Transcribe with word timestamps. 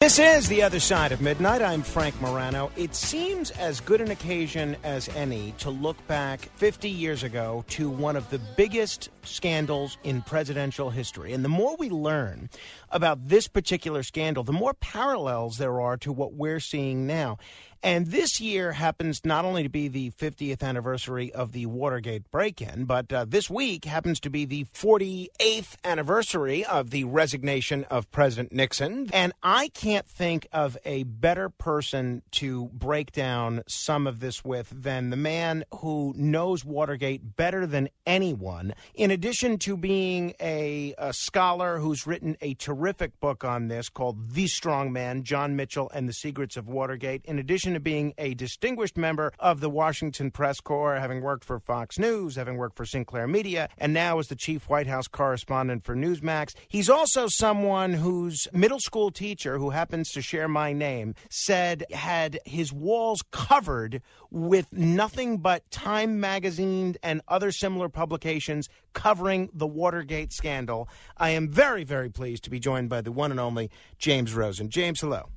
This 0.00 0.20
is 0.20 0.46
The 0.46 0.62
Other 0.62 0.78
Side 0.78 1.10
of 1.10 1.20
Midnight. 1.20 1.60
I'm 1.60 1.82
Frank 1.82 2.20
Morano. 2.20 2.70
It 2.76 2.94
seems 2.94 3.50
as 3.50 3.80
good 3.80 4.00
an 4.00 4.12
occasion 4.12 4.76
as 4.84 5.08
any 5.08 5.54
to 5.58 5.70
look 5.70 5.96
back 6.06 6.42
50 6.54 6.88
years 6.88 7.24
ago 7.24 7.64
to 7.70 7.90
one 7.90 8.14
of 8.14 8.30
the 8.30 8.38
biggest 8.38 9.08
scandals 9.24 9.98
in 10.04 10.22
presidential 10.22 10.90
history. 10.90 11.32
And 11.32 11.44
the 11.44 11.48
more 11.48 11.74
we 11.78 11.90
learn 11.90 12.48
about 12.90 13.26
this 13.26 13.48
particular 13.48 14.04
scandal, 14.04 14.44
the 14.44 14.52
more 14.52 14.72
parallels 14.72 15.58
there 15.58 15.80
are 15.80 15.96
to 15.96 16.12
what 16.12 16.32
we're 16.32 16.60
seeing 16.60 17.08
now. 17.08 17.38
And 17.82 18.08
this 18.08 18.40
year 18.40 18.72
happens 18.72 19.20
not 19.24 19.44
only 19.44 19.62
to 19.62 19.68
be 19.68 19.88
the 19.88 20.10
50th 20.10 20.62
anniversary 20.62 21.32
of 21.32 21.52
the 21.52 21.66
Watergate 21.66 22.30
break 22.30 22.60
in, 22.60 22.84
but 22.84 23.12
uh, 23.12 23.24
this 23.28 23.48
week 23.48 23.84
happens 23.84 24.18
to 24.20 24.30
be 24.30 24.44
the 24.44 24.64
48th 24.64 25.76
anniversary 25.84 26.64
of 26.64 26.90
the 26.90 27.04
resignation 27.04 27.84
of 27.84 28.10
President 28.10 28.52
Nixon. 28.52 29.08
And 29.12 29.32
I 29.42 29.68
can't 29.68 30.06
think 30.06 30.48
of 30.52 30.76
a 30.84 31.04
better 31.04 31.48
person 31.48 32.22
to 32.32 32.66
break 32.72 33.12
down 33.12 33.62
some 33.68 34.06
of 34.06 34.20
this 34.20 34.44
with 34.44 34.68
than 34.70 35.10
the 35.10 35.16
man 35.16 35.64
who 35.76 36.14
knows 36.16 36.64
Watergate 36.64 37.36
better 37.36 37.66
than 37.66 37.88
anyone. 38.06 38.74
In 38.94 39.10
addition 39.10 39.58
to 39.58 39.76
being 39.76 40.34
a, 40.40 40.94
a 40.98 41.12
scholar 41.12 41.78
who's 41.78 42.06
written 42.06 42.36
a 42.40 42.54
terrific 42.54 43.18
book 43.20 43.44
on 43.44 43.68
this 43.68 43.88
called 43.88 44.30
The 44.30 44.46
Strong 44.46 44.92
Man 44.92 45.22
John 45.22 45.56
Mitchell 45.56 45.90
and 45.94 46.08
the 46.08 46.12
Secrets 46.12 46.56
of 46.56 46.68
Watergate, 46.68 47.24
in 47.24 47.38
addition 47.38 47.67
to 47.74 47.80
being 47.80 48.14
a 48.18 48.34
distinguished 48.34 48.96
member 48.96 49.32
of 49.38 49.60
the 49.60 49.70
Washington 49.70 50.30
Press 50.30 50.60
Corps, 50.60 50.96
having 50.96 51.22
worked 51.22 51.44
for 51.44 51.58
Fox 51.58 51.98
News, 51.98 52.36
having 52.36 52.56
worked 52.56 52.76
for 52.76 52.84
Sinclair 52.84 53.26
Media, 53.26 53.68
and 53.78 53.92
now 53.92 54.18
as 54.18 54.28
the 54.28 54.36
chief 54.36 54.68
White 54.68 54.86
House 54.86 55.08
correspondent 55.08 55.84
for 55.84 55.94
Newsmax. 55.94 56.54
He's 56.68 56.90
also 56.90 57.26
someone 57.28 57.92
whose 57.92 58.46
middle 58.52 58.80
school 58.80 59.10
teacher, 59.10 59.58
who 59.58 59.70
happens 59.70 60.10
to 60.12 60.22
share 60.22 60.48
my 60.48 60.72
name, 60.72 61.14
said 61.30 61.84
had 61.92 62.38
his 62.44 62.72
walls 62.72 63.22
covered 63.30 64.02
with 64.30 64.66
nothing 64.72 65.38
but 65.38 65.68
Time 65.70 66.20
magazine 66.20 66.96
and 67.02 67.22
other 67.28 67.50
similar 67.50 67.88
publications 67.88 68.68
covering 68.92 69.48
the 69.52 69.66
Watergate 69.66 70.32
scandal. 70.32 70.88
I 71.16 71.30
am 71.30 71.48
very, 71.48 71.84
very 71.84 72.10
pleased 72.10 72.44
to 72.44 72.50
be 72.50 72.58
joined 72.58 72.88
by 72.88 73.00
the 73.00 73.12
one 73.12 73.30
and 73.30 73.40
only 73.40 73.70
James 73.98 74.34
Rosen. 74.34 74.70
James, 74.70 75.00
hello. 75.00 75.28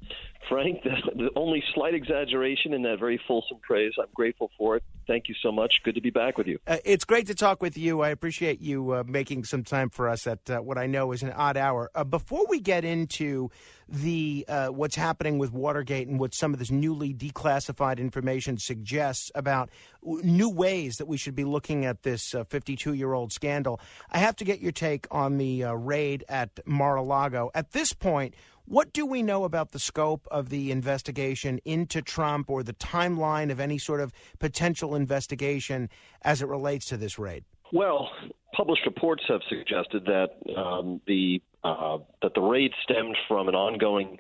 Frank, 0.50 0.84
the, 0.84 0.96
the 1.16 1.30
only 1.36 1.64
slight 1.74 1.94
exaggeration 1.94 2.74
in 2.74 2.82
that 2.84 3.00
very 3.00 3.20
fulsome 3.28 3.60
praise. 3.62 3.94
I'm 4.00 4.08
grateful 4.14 4.52
for 4.58 4.76
it. 4.76 4.84
Thank 5.08 5.28
you 5.28 5.36
so 5.42 5.52
much. 5.52 5.82
Good 5.84 5.96
to 5.96 6.02
be 6.02 6.10
back 6.10 6.38
with 6.38 6.48
you. 6.48 6.60
Uh, 6.68 6.78
it's 6.86 7.06
great 7.06 7.28
to 7.28 7.36
talk 7.36 7.62
with 7.62 7.78
you. 7.78 8.02
I 8.02 8.10
appreciate 8.10 8.62
you 8.62 8.94
uh, 8.94 9.04
making 9.06 9.44
some 9.46 9.64
time 9.64 9.90
for 9.90 10.08
us 10.08 10.28
at 10.28 10.50
uh, 10.50 10.60
what 10.60 10.78
I 10.78 10.88
know 10.88 11.12
is 11.12 11.24
an 11.24 11.32
odd 11.32 11.58
hour. 11.58 11.90
Uh, 11.96 12.04
before 12.04 12.46
we 12.48 12.60
get 12.60 12.86
into 12.86 13.50
the 13.90 14.46
uh, 14.48 14.68
what's 14.68 14.96
happening 14.96 15.38
with 15.38 15.52
Watergate 15.52 16.08
and 16.08 16.20
what 16.20 16.34
some 16.34 16.54
of 16.54 16.60
this 16.60 16.72
newly 16.72 17.14
declassified 17.14 17.98
information 17.98 18.58
suggests 18.58 19.32
about 19.36 19.70
new 20.02 20.50
ways 20.50 20.96
that 20.98 21.08
we 21.08 21.18
should 21.18 21.36
be 21.36 21.44
looking 21.44 21.86
at 21.86 22.04
this 22.04 22.34
52 22.50 22.94
year 22.94 23.14
old 23.14 23.34
scandal, 23.34 23.82
I 24.10 24.20
have 24.20 24.36
to 24.38 24.46
get 24.46 24.62
your 24.62 24.72
take 24.72 25.08
on 25.12 25.38
the 25.38 25.66
uh, 25.66 25.74
raid 25.74 26.24
at 26.30 26.60
Mar-a-Lago. 26.66 27.52
At 27.54 27.72
this 27.72 27.92
point, 27.92 28.34
what 28.72 28.94
do 28.94 29.06
we 29.06 29.22
know 29.22 29.44
about 29.44 29.74
the 29.74 29.80
scope 29.80 30.26
of 30.32 30.48
the 30.48 30.72
investigation 30.72 31.60
into 31.66 32.02
Trump 32.02 32.50
or 32.50 32.64
the 32.64 32.74
timeline 32.74 33.52
of 33.52 33.60
any 33.60 33.78
sort 33.78 34.00
of 34.00 34.14
potential 34.40 34.96
investigation 34.96 35.90
as 36.22 36.42
it 36.42 36.48
relates 36.48 36.86
to 36.86 36.96
this 36.96 37.20
raid? 37.20 37.44
Well, 37.74 38.10
published 38.56 38.86
reports 38.86 39.24
have 39.28 39.42
suggested 39.50 40.06
that 40.06 40.30
um, 40.56 41.02
the 41.06 41.42
uh, 41.66 41.98
that 42.22 42.34
the 42.34 42.40
raid 42.40 42.72
stemmed 42.82 43.18
from 43.28 43.50
an 43.50 43.56
ongoing 43.56 44.20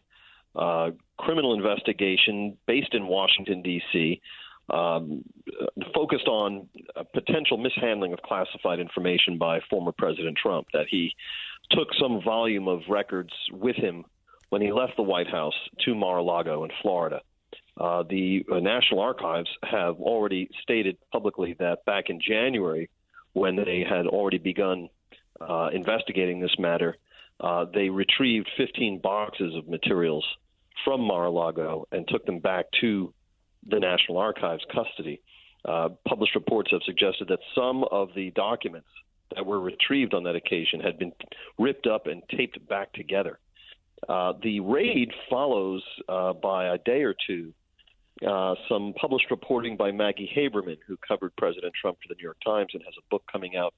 uh, 0.54 0.92
criminal 1.18 1.54
investigation 1.54 2.58
based 2.68 2.94
in 2.94 3.08
Washington 3.08 3.62
D.C. 3.62 4.22
Um, 4.70 5.24
focused 5.96 6.28
on 6.28 6.68
potential 7.14 7.58
mishandling 7.58 8.12
of 8.12 8.20
classified 8.22 8.80
information 8.82 9.38
by 9.38 9.62
former 9.70 9.94
President 9.98 10.38
Trump. 10.38 10.68
That 10.74 10.88
he 10.90 11.14
took 11.72 11.88
some 12.00 12.22
volume 12.22 12.68
of 12.68 12.82
records 12.90 13.32
with 13.54 13.78
him 13.78 14.04
when 14.52 14.62
he 14.62 14.72
left 14.72 14.98
the 14.98 15.02
White 15.02 15.30
House 15.30 15.56
to 15.86 15.96
Mar-a-Lago 15.96 16.66
in 16.66 16.72
Florida. 16.82 17.22
Uh, 17.78 18.04
the 18.04 18.46
uh, 18.52 18.60
National 18.60 19.00
Archives 19.00 19.50
have 19.64 19.96
already 19.96 20.50
stated 20.62 20.98
publicly 21.12 21.56
that 21.58 21.86
back 21.86 22.10
in 22.10 22.20
January, 22.20 22.90
when 23.32 23.56
they 23.56 23.86
had 23.90 24.06
already 24.08 24.38
begun 24.38 24.90
uh, 25.40 25.70
investigating 25.72 26.42
this 26.42 26.54
matter, 26.60 26.98
uh, 27.40 27.66
they 27.74 27.88
retrieved 27.90 28.50
15 28.58 29.00
boxes 29.00 29.56
of 29.56 29.70
materials 29.70 30.26
from 30.84 31.00
Mar-a-Lago 31.00 31.88
and 31.94 32.06
took 32.10 32.26
them 32.26 32.40
back 32.40 32.66
to 32.82 33.14
the 33.66 33.80
National 33.80 34.18
Archives 34.18 34.66
custody. 34.74 35.22
Uh, 35.64 35.90
published 36.06 36.36
reports 36.36 36.72
have 36.72 36.82
suggested 36.86 37.30
that 37.30 37.40
some 37.56 37.86
of 37.86 38.10
the 38.16 38.32
documents 38.32 38.90
that 39.34 39.46
were 39.46 39.62
retrieved 39.62 40.14
on 40.14 40.24
that 40.24 40.36
occasion 40.36 40.82
had 40.82 41.00
been 41.00 41.14
ripped 41.58 41.88
up 41.88 42.08
and 42.08 42.22
taped 42.36 42.68
back 42.68 42.92
together. 42.92 43.40
Uh, 44.10 44.34
the 44.42 44.60
raid 44.60 45.12
follows 45.30 45.84
uh, 46.10 46.34
by 46.34 46.74
a 46.74 46.78
day 46.80 47.04
or 47.04 47.16
two 47.28 47.54
uh, 48.28 48.56
some 48.70 48.94
published 49.00 49.32
reporting 49.32 49.76
by 49.78 49.92
Maggie 49.92 50.30
Haberman, 50.36 50.78
who 50.88 50.98
covered 51.08 51.36
President 51.38 51.74
Trump 51.80 51.98
for 52.02 52.08
the 52.08 52.16
New 52.16 52.24
York 52.24 52.38
Times 52.46 52.70
and 52.74 52.84
has 52.84 52.94
a 52.98 53.06
book 53.10 53.24
coming 53.32 53.54
out 53.56 53.74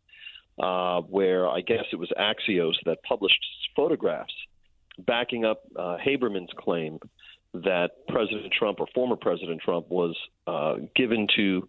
uh, 0.60 1.02
where 1.08 1.48
I 1.48 1.62
guess 1.62 1.86
it 1.92 1.96
was 1.98 2.12
Axios 2.20 2.74
that 2.86 3.02
published 3.04 3.40
photographs 3.76 4.34
backing 5.00 5.46
up 5.46 5.62
uh, 5.78 5.98
Haberman's 6.06 6.52
claim 6.58 7.00
that 7.54 7.92
President 8.08 8.52
Trump 8.58 8.80
or 8.80 8.88
former 8.94 9.16
President 9.16 9.62
Trump 9.62 9.90
was 9.90 10.16
given 10.96 11.28
to 11.36 11.68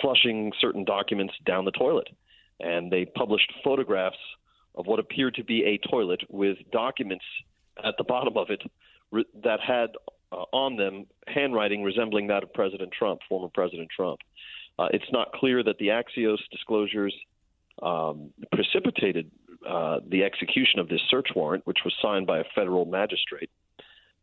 flushing 0.00 0.52
certain 0.60 0.84
documents 0.84 1.34
down 1.44 1.64
the 1.64 1.72
toilet. 1.72 2.08
And 2.60 2.90
they 2.90 3.04
published 3.04 3.52
photographs 3.62 4.16
of 4.74 4.86
what 4.86 4.98
appeared 4.98 5.34
to 5.34 5.44
be 5.44 5.64
a 5.64 5.88
toilet 5.88 6.22
with 6.28 6.58
documents 6.72 7.24
at 7.82 7.94
the 7.98 8.04
bottom 8.04 8.36
of 8.36 8.50
it 8.50 8.62
re- 9.10 9.26
that 9.42 9.60
had 9.60 9.90
uh, 10.32 10.44
on 10.52 10.76
them 10.76 11.06
handwriting 11.26 11.82
resembling 11.82 12.26
that 12.28 12.42
of 12.42 12.52
President 12.52 12.90
Trump, 12.92 13.20
former 13.28 13.48
President 13.52 13.88
Trump. 13.94 14.20
Uh, 14.78 14.88
it's 14.92 15.10
not 15.12 15.32
clear 15.32 15.62
that 15.62 15.78
the 15.78 15.88
Axios 15.88 16.38
disclosures 16.50 17.14
um, 17.82 18.30
precipitated 18.52 19.30
uh, 19.68 20.00
the 20.08 20.24
execution 20.24 20.78
of 20.78 20.88
this 20.88 21.00
search 21.08 21.28
warrant, 21.34 21.66
which 21.66 21.78
was 21.84 21.94
signed 22.02 22.26
by 22.26 22.38
a 22.38 22.44
federal 22.54 22.84
magistrate. 22.84 23.50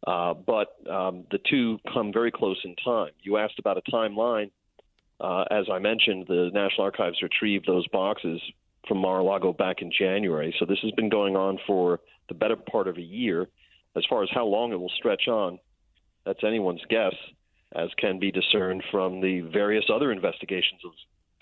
Uh, 0.05 0.33
but 0.33 0.75
um, 0.89 1.25
the 1.31 1.39
two 1.49 1.79
come 1.93 2.11
very 2.11 2.31
close 2.31 2.59
in 2.63 2.75
time. 2.83 3.11
You 3.21 3.37
asked 3.37 3.59
about 3.59 3.77
a 3.77 3.91
timeline. 3.91 4.51
Uh, 5.19 5.45
as 5.51 5.65
I 5.71 5.79
mentioned, 5.79 6.25
the 6.27 6.49
National 6.53 6.83
Archives 6.85 7.21
retrieved 7.21 7.67
those 7.67 7.87
boxes 7.89 8.41
from 8.87 8.97
Mar-a-Lago 8.97 9.53
back 9.53 9.81
in 9.81 9.91
January. 9.91 10.55
So 10.59 10.65
this 10.65 10.79
has 10.81 10.91
been 10.91 11.09
going 11.09 11.35
on 11.35 11.59
for 11.67 11.99
the 12.27 12.33
better 12.33 12.55
part 12.55 12.87
of 12.87 12.97
a 12.97 13.01
year. 13.01 13.47
As 13.95 14.05
far 14.09 14.23
as 14.23 14.29
how 14.33 14.45
long 14.45 14.71
it 14.71 14.79
will 14.79 14.91
stretch 14.95 15.27
on, 15.27 15.59
that's 16.25 16.43
anyone's 16.43 16.81
guess, 16.89 17.13
as 17.73 17.89
can 17.97 18.19
be 18.19 18.31
discerned 18.31 18.83
from 18.91 19.21
the 19.21 19.41
various 19.41 19.85
other 19.93 20.11
investigations 20.11 20.81
of 20.85 20.91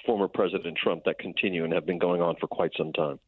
former 0.05 0.27
President 0.27 0.77
Trump 0.77 1.03
that 1.05 1.19
continue 1.19 1.63
and 1.63 1.73
have 1.73 1.85
been 1.85 1.99
going 1.99 2.21
on 2.21 2.35
for 2.39 2.47
quite 2.47 2.71
some 2.77 2.93
time. 2.93 3.19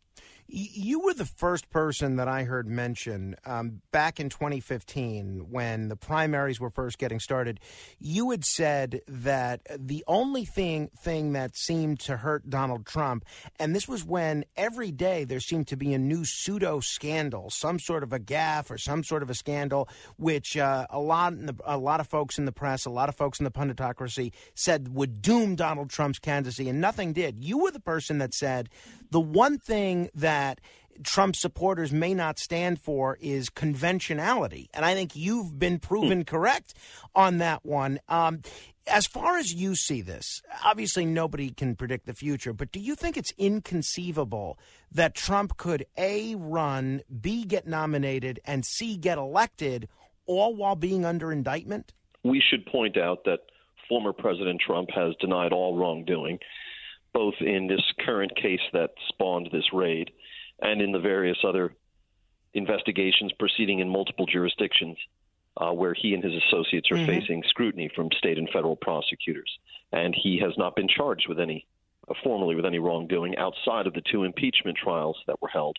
You 0.47 0.99
were 0.99 1.13
the 1.13 1.25
first 1.25 1.69
person 1.69 2.17
that 2.17 2.27
I 2.27 2.43
heard 2.43 2.67
mention 2.67 3.35
um, 3.45 3.81
back 3.91 4.19
in 4.19 4.29
2015 4.29 5.47
when 5.49 5.87
the 5.87 5.95
primaries 5.95 6.59
were 6.59 6.69
first 6.69 6.97
getting 6.97 7.19
started. 7.19 7.59
You 7.99 8.31
had 8.31 8.43
said 8.43 9.01
that 9.07 9.61
the 9.79 10.03
only 10.07 10.43
thing 10.43 10.89
thing 10.97 11.33
that 11.33 11.55
seemed 11.55 12.01
to 12.01 12.17
hurt 12.17 12.49
Donald 12.49 12.85
Trump, 12.85 13.23
and 13.59 13.73
this 13.73 13.87
was 13.87 14.03
when 14.03 14.43
every 14.57 14.91
day 14.91 15.23
there 15.23 15.39
seemed 15.39 15.67
to 15.67 15.77
be 15.77 15.93
a 15.93 15.99
new 15.99 16.25
pseudo 16.25 16.81
scandal, 16.81 17.49
some 17.49 17.79
sort 17.79 18.03
of 18.03 18.11
a 18.11 18.19
gaffe 18.19 18.69
or 18.69 18.77
some 18.77 19.03
sort 19.03 19.23
of 19.23 19.29
a 19.29 19.35
scandal, 19.35 19.87
which 20.17 20.57
uh, 20.57 20.85
a 20.89 20.99
lot 20.99 21.33
the, 21.37 21.55
a 21.63 21.77
lot 21.77 21.99
of 21.99 22.07
folks 22.07 22.37
in 22.37 22.45
the 22.45 22.51
press, 22.51 22.85
a 22.85 22.89
lot 22.89 23.07
of 23.07 23.15
folks 23.15 23.39
in 23.39 23.45
the 23.45 23.51
punditocracy 23.51 24.33
said 24.53 24.93
would 24.93 25.21
doom 25.21 25.55
Donald 25.55 25.89
Trump's 25.89 26.19
candidacy, 26.19 26.67
and 26.67 26.81
nothing 26.81 27.13
did. 27.13 27.43
You 27.43 27.59
were 27.59 27.71
the 27.71 27.79
person 27.79 28.17
that 28.17 28.33
said 28.33 28.67
the 29.11 29.19
one 29.19 29.57
thing 29.57 30.09
that 30.15 30.40
Trump 31.03 31.35
supporters 31.35 31.91
may 31.91 32.13
not 32.13 32.37
stand 32.37 32.79
for 32.79 33.17
is 33.21 33.49
conventionality. 33.49 34.69
And 34.73 34.85
I 34.85 34.93
think 34.93 35.15
you've 35.15 35.57
been 35.57 35.79
proven 35.79 36.25
correct 36.25 36.73
on 37.15 37.37
that 37.37 37.65
one. 37.65 37.99
Um, 38.07 38.41
as 38.87 39.07
far 39.07 39.37
as 39.37 39.53
you 39.53 39.75
see 39.75 40.01
this, 40.01 40.41
obviously 40.63 41.05
nobody 41.05 41.51
can 41.51 41.75
predict 41.75 42.05
the 42.05 42.13
future, 42.13 42.53
but 42.53 42.71
do 42.71 42.79
you 42.79 42.95
think 42.95 43.15
it's 43.15 43.33
inconceivable 43.37 44.57
that 44.91 45.15
Trump 45.15 45.57
could 45.57 45.85
A, 45.97 46.35
run, 46.35 47.01
B, 47.21 47.45
get 47.45 47.67
nominated, 47.67 48.39
and 48.45 48.65
C, 48.65 48.97
get 48.97 49.17
elected, 49.17 49.87
all 50.25 50.55
while 50.55 50.75
being 50.75 51.05
under 51.05 51.31
indictment? 51.31 51.93
We 52.23 52.41
should 52.41 52.65
point 52.65 52.97
out 52.97 53.23
that 53.25 53.39
former 53.87 54.13
President 54.13 54.61
Trump 54.65 54.89
has 54.93 55.13
denied 55.19 55.53
all 55.53 55.77
wrongdoing, 55.77 56.39
both 57.13 57.35
in 57.39 57.67
this 57.67 57.83
current 58.05 58.35
case 58.35 58.61
that 58.73 58.91
spawned 59.09 59.49
this 59.51 59.73
raid 59.73 60.11
and 60.61 60.81
in 60.81 60.91
the 60.91 60.99
various 60.99 61.37
other 61.43 61.73
investigations 62.53 63.31
proceeding 63.39 63.79
in 63.79 63.89
multiple 63.89 64.25
jurisdictions 64.25 64.97
uh, 65.57 65.71
where 65.71 65.93
he 65.93 66.13
and 66.13 66.23
his 66.23 66.33
associates 66.47 66.89
are 66.91 66.95
mm-hmm. 66.95 67.05
facing 67.05 67.43
scrutiny 67.47 67.89
from 67.95 68.09
state 68.17 68.37
and 68.37 68.49
federal 68.49 68.75
prosecutors. 68.75 69.49
And 69.91 70.15
he 70.15 70.39
has 70.39 70.53
not 70.57 70.75
been 70.75 70.87
charged 70.87 71.27
with 71.27 71.39
any, 71.39 71.65
uh, 72.07 72.13
formally, 72.23 72.55
with 72.55 72.65
any 72.65 72.79
wrongdoing 72.79 73.37
outside 73.37 73.87
of 73.87 73.93
the 73.93 74.01
two 74.01 74.23
impeachment 74.23 74.77
trials 74.77 75.17
that 75.27 75.41
were 75.41 75.49
held, 75.49 75.77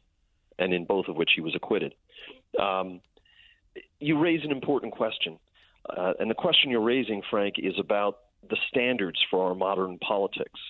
and 0.58 0.74
in 0.74 0.84
both 0.84 1.08
of 1.08 1.16
which 1.16 1.30
he 1.34 1.40
was 1.40 1.54
acquitted. 1.54 1.94
Um, 2.58 3.00
you 4.00 4.18
raise 4.18 4.44
an 4.44 4.50
important 4.50 4.92
question. 4.92 5.38
Uh, 5.88 6.12
and 6.20 6.30
the 6.30 6.34
question 6.34 6.70
you're 6.70 6.80
raising, 6.80 7.22
Frank, 7.30 7.54
is 7.58 7.74
about 7.78 8.18
the 8.48 8.56
standards 8.68 9.18
for 9.30 9.48
our 9.48 9.54
modern 9.54 9.98
politics. 9.98 10.60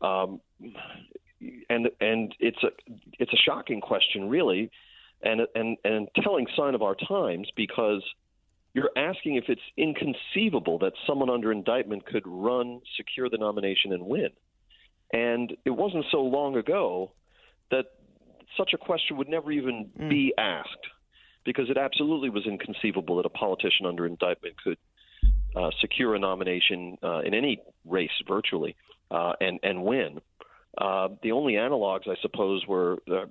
Um, 0.00 0.40
and 1.68 1.88
and 2.00 2.34
it's 2.38 2.62
a 2.62 2.68
it's 3.18 3.32
a 3.32 3.36
shocking 3.36 3.80
question, 3.80 4.28
really, 4.28 4.70
and 5.22 5.42
and 5.54 5.76
and 5.84 6.08
telling 6.22 6.46
sign 6.56 6.74
of 6.74 6.82
our 6.82 6.94
times 6.94 7.48
because 7.56 8.02
you're 8.74 8.90
asking 8.96 9.36
if 9.36 9.44
it's 9.48 9.60
inconceivable 9.76 10.78
that 10.78 10.92
someone 11.06 11.28
under 11.28 11.50
indictment 11.50 12.06
could 12.06 12.22
run, 12.26 12.80
secure 12.96 13.28
the 13.28 13.38
nomination, 13.38 13.92
and 13.92 14.04
win. 14.06 14.30
And 15.12 15.56
it 15.64 15.70
wasn't 15.70 16.04
so 16.12 16.18
long 16.18 16.56
ago 16.56 17.10
that 17.70 17.86
such 18.56 18.72
a 18.74 18.78
question 18.78 19.16
would 19.16 19.28
never 19.28 19.50
even 19.50 19.90
mm. 19.98 20.08
be 20.08 20.32
asked, 20.38 20.86
because 21.44 21.68
it 21.68 21.76
absolutely 21.76 22.30
was 22.30 22.46
inconceivable 22.46 23.16
that 23.16 23.26
a 23.26 23.30
politician 23.30 23.86
under 23.86 24.06
indictment 24.06 24.54
could 24.62 24.78
uh, 25.56 25.70
secure 25.80 26.14
a 26.14 26.18
nomination 26.18 26.96
uh, 27.02 27.20
in 27.20 27.34
any 27.34 27.60
race 27.84 28.10
virtually 28.28 28.76
uh, 29.10 29.32
and 29.40 29.58
and 29.62 29.82
win. 29.82 30.20
Uh, 30.80 31.08
the 31.22 31.32
only 31.32 31.54
analogs, 31.54 32.08
I 32.08 32.14
suppose, 32.22 32.66
were 32.66 32.96
uh, 33.10 33.26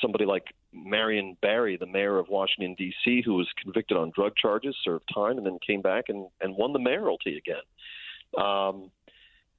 somebody 0.00 0.24
like 0.24 0.44
Marion 0.72 1.36
Barry, 1.42 1.76
the 1.76 1.86
mayor 1.86 2.18
of 2.18 2.28
Washington, 2.28 2.74
D.C., 2.78 3.22
who 3.24 3.34
was 3.34 3.48
convicted 3.62 3.98
on 3.98 4.10
drug 4.14 4.32
charges, 4.40 4.74
served 4.82 5.04
time, 5.14 5.36
and 5.36 5.46
then 5.46 5.58
came 5.64 5.82
back 5.82 6.04
and, 6.08 6.28
and 6.40 6.56
won 6.56 6.72
the 6.72 6.78
mayoralty 6.78 7.36
again. 7.36 8.42
Um, 8.42 8.90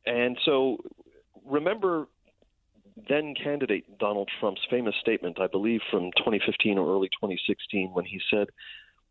and 0.07 0.37
so 0.43 0.77
remember 1.45 2.07
then 3.09 3.35
candidate 3.35 3.99
Donald 3.99 4.29
Trump's 4.39 4.61
famous 4.69 4.95
statement, 4.99 5.39
I 5.39 5.47
believe 5.47 5.81
from 5.91 6.11
2015 6.17 6.77
or 6.77 6.95
early 6.95 7.09
2016, 7.09 7.91
when 7.93 8.05
he 8.05 8.19
said 8.31 8.47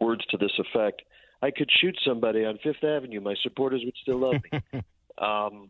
words 0.00 0.24
to 0.30 0.36
this 0.36 0.52
effect 0.58 1.02
I 1.44 1.50
could 1.50 1.70
shoot 1.70 1.98
somebody 2.06 2.46
on 2.46 2.58
Fifth 2.62 2.82
Avenue, 2.82 3.20
my 3.20 3.34
supporters 3.42 3.82
would 3.84 3.94
still 4.00 4.18
love 4.18 4.36
me. 4.50 4.80
um, 5.18 5.68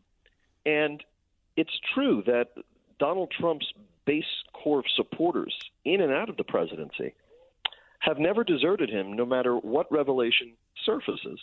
and 0.64 1.02
it's 1.56 1.79
true 1.95 2.23
that 2.27 2.49
Donald 2.99 3.33
Trump's 3.39 3.73
base 4.05 4.25
core 4.53 4.81
of 4.81 4.85
supporters 4.97 5.55
in 5.85 6.01
and 6.01 6.12
out 6.12 6.29
of 6.29 6.37
the 6.37 6.45
presidency 6.45 7.15
have 8.01 8.19
never 8.19 8.45
deserted 8.45 8.91
him, 8.91 9.15
no 9.15 9.25
matter 9.25 9.56
what 9.56 9.91
revelation 9.91 10.53
surfaces. 10.85 11.41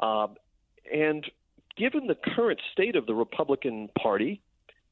Um, 0.00 0.36
and 0.92 1.24
given 1.76 2.06
the 2.06 2.16
current 2.34 2.60
state 2.72 2.96
of 2.96 3.06
the 3.06 3.14
Republican 3.14 3.88
Party, 3.96 4.40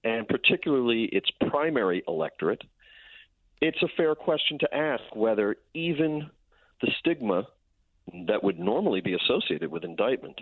and 0.04 0.26
particularly 0.28 1.04
its 1.04 1.30
primary 1.48 2.02
electorate, 2.06 2.62
it's 3.60 3.82
a 3.82 3.88
fair 3.96 4.14
question 4.14 4.58
to 4.60 4.74
ask 4.74 5.02
whether 5.14 5.56
even 5.74 6.30
the 6.80 6.90
stigma 6.98 7.46
that 8.26 8.42
would 8.42 8.58
normally 8.58 9.00
be 9.00 9.14
associated 9.14 9.70
with 9.70 9.84
indictment 9.84 10.40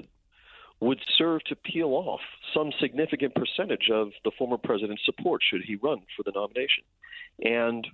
would 0.80 1.00
serve 1.18 1.44
to 1.44 1.54
peel 1.54 1.88
off 1.88 2.20
some 2.54 2.72
significant 2.80 3.34
percentage 3.34 3.90
of 3.92 4.08
the 4.24 4.30
former 4.38 4.56
president's 4.56 5.04
support 5.04 5.42
should 5.42 5.62
he 5.62 5.76
run 5.76 6.00
for 6.16 6.22
the 6.22 6.32
nomination. 6.34 6.84
And 7.42 7.86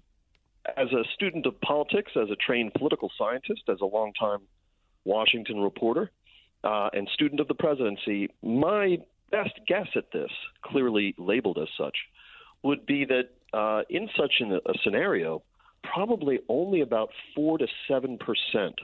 as 0.76 0.88
a 0.92 1.04
student 1.14 1.46
of 1.46 1.60
politics, 1.60 2.12
as 2.16 2.30
a 2.30 2.36
trained 2.36 2.74
political 2.74 3.10
scientist, 3.18 3.62
as 3.68 3.80
a 3.80 3.86
longtime 3.86 4.40
Washington 5.04 5.60
reporter, 5.60 6.10
uh, 6.64 6.90
and 6.92 7.08
student 7.12 7.40
of 7.40 7.48
the 7.48 7.54
presidency, 7.54 8.28
my 8.42 8.98
best 9.30 9.58
guess 9.66 9.88
at 9.96 10.10
this, 10.12 10.30
clearly 10.62 11.14
labeled 11.18 11.58
as 11.60 11.68
such, 11.76 11.96
would 12.62 12.86
be 12.86 13.04
that 13.04 13.30
uh, 13.52 13.82
in 13.90 14.08
such 14.16 14.34
an, 14.40 14.52
a 14.52 14.72
scenario, 14.82 15.42
probably 15.82 16.40
only 16.48 16.80
about 16.80 17.10
four 17.34 17.58
to 17.58 17.66
seven 17.88 18.18
percent 18.18 18.74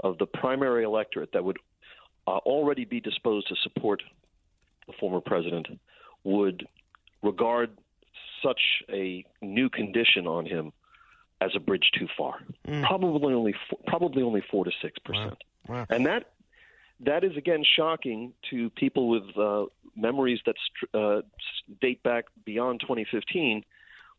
of 0.00 0.18
the 0.18 0.26
primary 0.26 0.84
electorate 0.84 1.32
that 1.32 1.44
would 1.44 1.58
uh, 2.30 2.38
already 2.38 2.84
be 2.84 3.00
disposed 3.00 3.48
to 3.48 3.56
support 3.56 4.02
the 4.86 4.92
former 5.00 5.20
president 5.20 5.66
would 6.22 6.66
regard 7.22 7.70
such 8.42 8.60
a 8.88 9.24
new 9.42 9.68
condition 9.68 10.26
on 10.26 10.46
him 10.46 10.72
as 11.40 11.50
a 11.56 11.60
bridge 11.60 11.90
too 11.98 12.06
far. 12.16 12.40
Mm. 12.68 12.86
Probably 12.86 13.34
only 13.34 13.54
probably 13.86 14.22
only 14.22 14.42
four 14.50 14.64
to 14.64 14.70
six 14.80 14.98
percent, 15.00 15.42
wow. 15.66 15.76
wow. 15.76 15.86
and 15.90 16.06
that 16.06 16.32
that 17.00 17.24
is 17.24 17.36
again 17.36 17.64
shocking 17.64 18.32
to 18.50 18.70
people 18.70 19.08
with 19.08 19.36
uh, 19.36 19.64
memories 19.96 20.40
that 20.46 20.56
uh, 20.94 21.22
date 21.80 22.02
back 22.02 22.26
beyond 22.44 22.80
2015, 22.80 23.64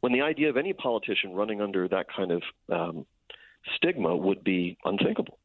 when 0.02 0.12
the 0.12 0.22
idea 0.22 0.50
of 0.50 0.58
any 0.58 0.74
politician 0.74 1.34
running 1.34 1.62
under 1.62 1.88
that 1.88 2.08
kind 2.13 2.31
of 2.31 2.44
um, 2.69 3.06
stigma 3.75 4.16
would 4.16 4.44
be 4.44 4.78
unthinkable. 4.84 5.38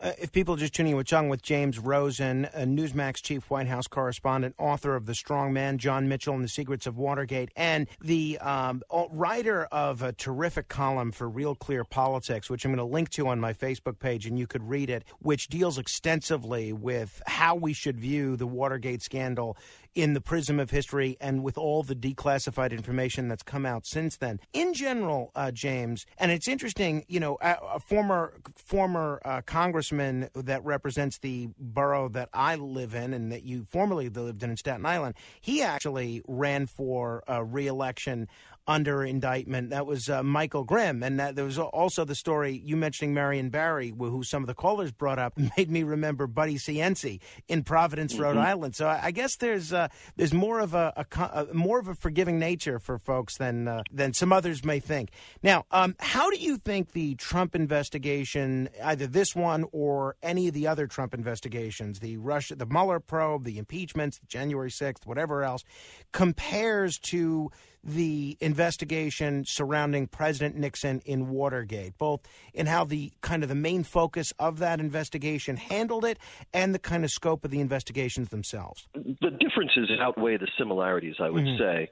Uh, 0.00 0.12
if 0.18 0.30
people 0.30 0.54
are 0.54 0.58
just 0.58 0.74
tuning 0.74 0.92
in 0.92 0.96
with 0.96 1.08
Chung 1.08 1.28
with 1.28 1.42
James 1.42 1.76
Rosen, 1.76 2.44
a 2.54 2.60
Newsmax 2.60 3.20
chief 3.20 3.50
White 3.50 3.66
House 3.66 3.88
correspondent, 3.88 4.54
author 4.56 4.94
of 4.94 5.06
The 5.06 5.14
Strong 5.14 5.52
Man, 5.52 5.76
John 5.76 6.08
Mitchell 6.08 6.34
and 6.34 6.44
the 6.44 6.48
Secrets 6.48 6.86
of 6.86 6.96
Watergate, 6.96 7.50
and 7.56 7.88
the 8.00 8.38
um, 8.38 8.82
writer 9.10 9.64
of 9.72 10.02
a 10.02 10.12
terrific 10.12 10.68
column 10.68 11.10
for 11.10 11.28
Real 11.28 11.56
Clear 11.56 11.82
Politics, 11.82 12.48
which 12.48 12.64
I'm 12.64 12.70
going 12.70 12.78
to 12.78 12.84
link 12.84 13.10
to 13.10 13.26
on 13.26 13.40
my 13.40 13.52
Facebook 13.52 13.98
page, 13.98 14.24
and 14.24 14.38
you 14.38 14.46
could 14.46 14.68
read 14.68 14.88
it, 14.88 15.02
which 15.18 15.48
deals 15.48 15.78
extensively 15.78 16.72
with 16.72 17.20
how 17.26 17.56
we 17.56 17.72
should 17.72 17.98
view 17.98 18.36
the 18.36 18.46
Watergate 18.46 19.02
scandal 19.02 19.56
in 19.94 20.14
the 20.14 20.20
prism 20.20 20.58
of 20.58 20.70
history 20.70 21.16
and 21.20 21.42
with 21.42 21.56
all 21.56 21.82
the 21.82 21.94
declassified 21.94 22.72
information 22.72 23.28
that's 23.28 23.42
come 23.42 23.64
out 23.64 23.86
since 23.86 24.16
then. 24.16 24.40
In 24.52 24.74
general, 24.74 25.30
uh, 25.34 25.50
James, 25.50 26.04
and 26.18 26.30
it's 26.30 26.48
interesting, 26.48 27.04
you 27.08 27.20
know, 27.20 27.38
a, 27.40 27.56
a 27.74 27.80
former 27.80 28.34
former 28.56 29.20
uh, 29.24 29.40
congressman 29.42 30.28
that 30.34 30.64
represents 30.64 31.18
the 31.18 31.48
borough 31.58 32.08
that 32.08 32.28
I 32.32 32.56
live 32.56 32.94
in 32.94 33.12
and 33.12 33.30
that 33.32 33.44
you 33.44 33.64
formerly 33.64 34.08
lived 34.08 34.42
in 34.42 34.48
in 34.50 34.56
Staten 34.56 34.86
Island, 34.86 35.14
he 35.40 35.62
actually 35.62 36.22
ran 36.26 36.66
for 36.66 37.22
uh, 37.28 37.44
reelection 37.44 38.28
under 38.68 39.02
indictment. 39.02 39.70
That 39.70 39.86
was 39.86 40.10
uh, 40.10 40.22
Michael 40.22 40.62
Grimm. 40.62 41.02
And 41.02 41.18
that, 41.18 41.34
there 41.34 41.44
was 41.44 41.58
also 41.58 42.04
the 42.04 42.14
story 42.14 42.60
you 42.62 42.76
mentioning 42.76 43.14
Marion 43.14 43.48
Barry, 43.48 43.92
who 43.98 44.22
some 44.22 44.42
of 44.42 44.46
the 44.46 44.54
callers 44.54 44.92
brought 44.92 45.18
up, 45.18 45.32
made 45.56 45.70
me 45.70 45.82
remember 45.82 46.26
Buddy 46.26 46.56
Cianci 46.56 47.20
in 47.48 47.64
Providence, 47.64 48.12
mm-hmm. 48.12 48.22
Rhode 48.22 48.36
Island. 48.36 48.76
So 48.76 48.86
I, 48.86 49.06
I 49.06 49.10
guess 49.10 49.36
there's 49.36 49.72
uh, 49.72 49.88
there's 50.16 50.34
more 50.34 50.60
of 50.60 50.74
a, 50.74 50.92
a, 50.96 51.46
a, 51.50 51.54
more 51.54 51.78
of 51.78 51.88
a 51.88 51.94
forgiving 51.94 52.38
nature 52.38 52.78
for 52.78 52.98
folks 52.98 53.38
than 53.38 53.66
uh, 53.66 53.82
than 53.90 54.12
some 54.12 54.32
others 54.32 54.62
may 54.62 54.80
think. 54.80 55.10
Now, 55.42 55.64
um, 55.70 55.96
how 55.98 56.30
do 56.30 56.36
you 56.36 56.58
think 56.58 56.92
the 56.92 57.14
Trump 57.14 57.54
investigation, 57.54 58.68
either 58.84 59.06
this 59.06 59.34
one 59.34 59.64
or 59.72 60.16
any 60.22 60.48
of 60.48 60.54
the 60.54 60.66
other 60.66 60.86
Trump 60.86 61.14
investigations, 61.14 62.00
the 62.00 62.18
Russia, 62.18 62.54
the 62.54 62.66
Mueller 62.66 63.00
probe, 63.00 63.44
the 63.44 63.58
impeachments, 63.58 64.20
January 64.28 64.70
sixth, 64.70 65.06
whatever 65.06 65.42
else, 65.42 65.64
compares 66.12 66.98
to 66.98 67.50
the 67.84 68.36
investigation 68.40 69.44
surrounding 69.46 70.06
President 70.06 70.56
Nixon 70.56 71.00
in 71.04 71.28
Watergate, 71.28 71.96
both 71.98 72.20
in 72.54 72.66
how 72.66 72.84
the 72.84 73.12
kind 73.20 73.42
of 73.42 73.48
the 73.48 73.54
main 73.54 73.84
focus 73.84 74.32
of 74.38 74.58
that 74.58 74.80
investigation 74.80 75.56
handled 75.56 76.04
it 76.04 76.18
and 76.52 76.74
the 76.74 76.78
kind 76.78 77.04
of 77.04 77.10
scope 77.10 77.44
of 77.44 77.50
the 77.50 77.60
investigations 77.60 78.28
themselves. 78.28 78.86
The 78.94 79.30
differences 79.38 79.90
outweigh 80.00 80.36
the 80.36 80.48
similarities, 80.58 81.16
I 81.20 81.30
would 81.30 81.44
mm-hmm. 81.44 81.62
say. 81.62 81.90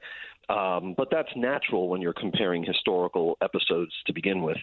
Um, 0.49 0.93
but 0.97 1.09
that's 1.11 1.29
natural 1.35 1.89
when 1.89 2.01
you're 2.01 2.13
comparing 2.13 2.63
historical 2.63 3.37
episodes 3.41 3.91
to 4.05 4.13
begin 4.13 4.41
with. 4.41 4.57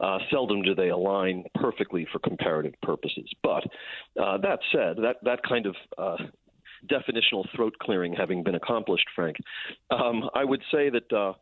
Uh, 0.00 0.18
seldom 0.30 0.62
do 0.62 0.74
they 0.74 0.88
align 0.88 1.44
perfectly 1.54 2.06
for 2.12 2.18
comparative 2.18 2.74
purposes. 2.82 3.28
But 3.42 3.64
uh, 4.20 4.38
that 4.38 4.58
said, 4.72 4.96
that 4.98 5.16
that 5.22 5.40
kind 5.48 5.66
of 5.66 5.76
uh, 5.96 6.16
definitional 6.86 7.44
throat 7.54 7.74
clearing 7.80 8.14
having 8.14 8.42
been 8.42 8.54
accomplished, 8.54 9.06
Frank, 9.14 9.36
um, 9.90 10.28
I 10.34 10.44
would 10.44 10.62
say 10.70 10.90
that 10.90 11.12
uh, 11.12 11.32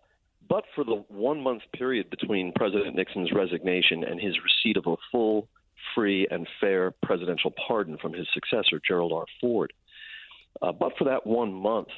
but 0.49 0.65
for 0.75 0.85
the 0.85 1.05
one 1.09 1.41
month 1.41 1.63
period 1.75 2.11
between 2.11 2.53
President 2.55 2.97
Nixon's 2.97 3.33
resignation 3.33 4.05
and 4.05 4.21
his 4.21 4.35
receipt 4.43 4.77
of 4.77 4.87
a 4.87 4.97
full, 5.11 5.49
free, 5.95 6.27
and 6.31 6.47
fair 6.61 6.93
presidential 7.03 7.53
pardon 7.67 7.99
from 7.99 8.13
his 8.13 8.27
successor, 8.33 8.81
Gerald 8.87 9.13
R. 9.13 9.25
Ford. 9.41 9.73
Uh, 10.61 10.73
but 10.73 10.93
for 10.99 11.05
that 11.05 11.27
one 11.27 11.53
month, 11.53 11.89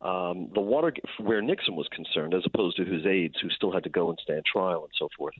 um, 0.00 0.48
the 0.54 0.60
water 0.60 0.92
where 1.18 1.42
Nixon 1.42 1.76
was 1.76 1.88
concerned, 1.92 2.32
as 2.32 2.42
opposed 2.46 2.76
to 2.78 2.84
his 2.84 3.04
aides 3.04 3.34
who 3.42 3.50
still 3.50 3.72
had 3.72 3.84
to 3.84 3.90
go 3.90 4.08
and 4.08 4.18
stand 4.22 4.44
trial 4.46 4.82
and 4.82 4.92
so 4.98 5.08
forth, 5.16 5.34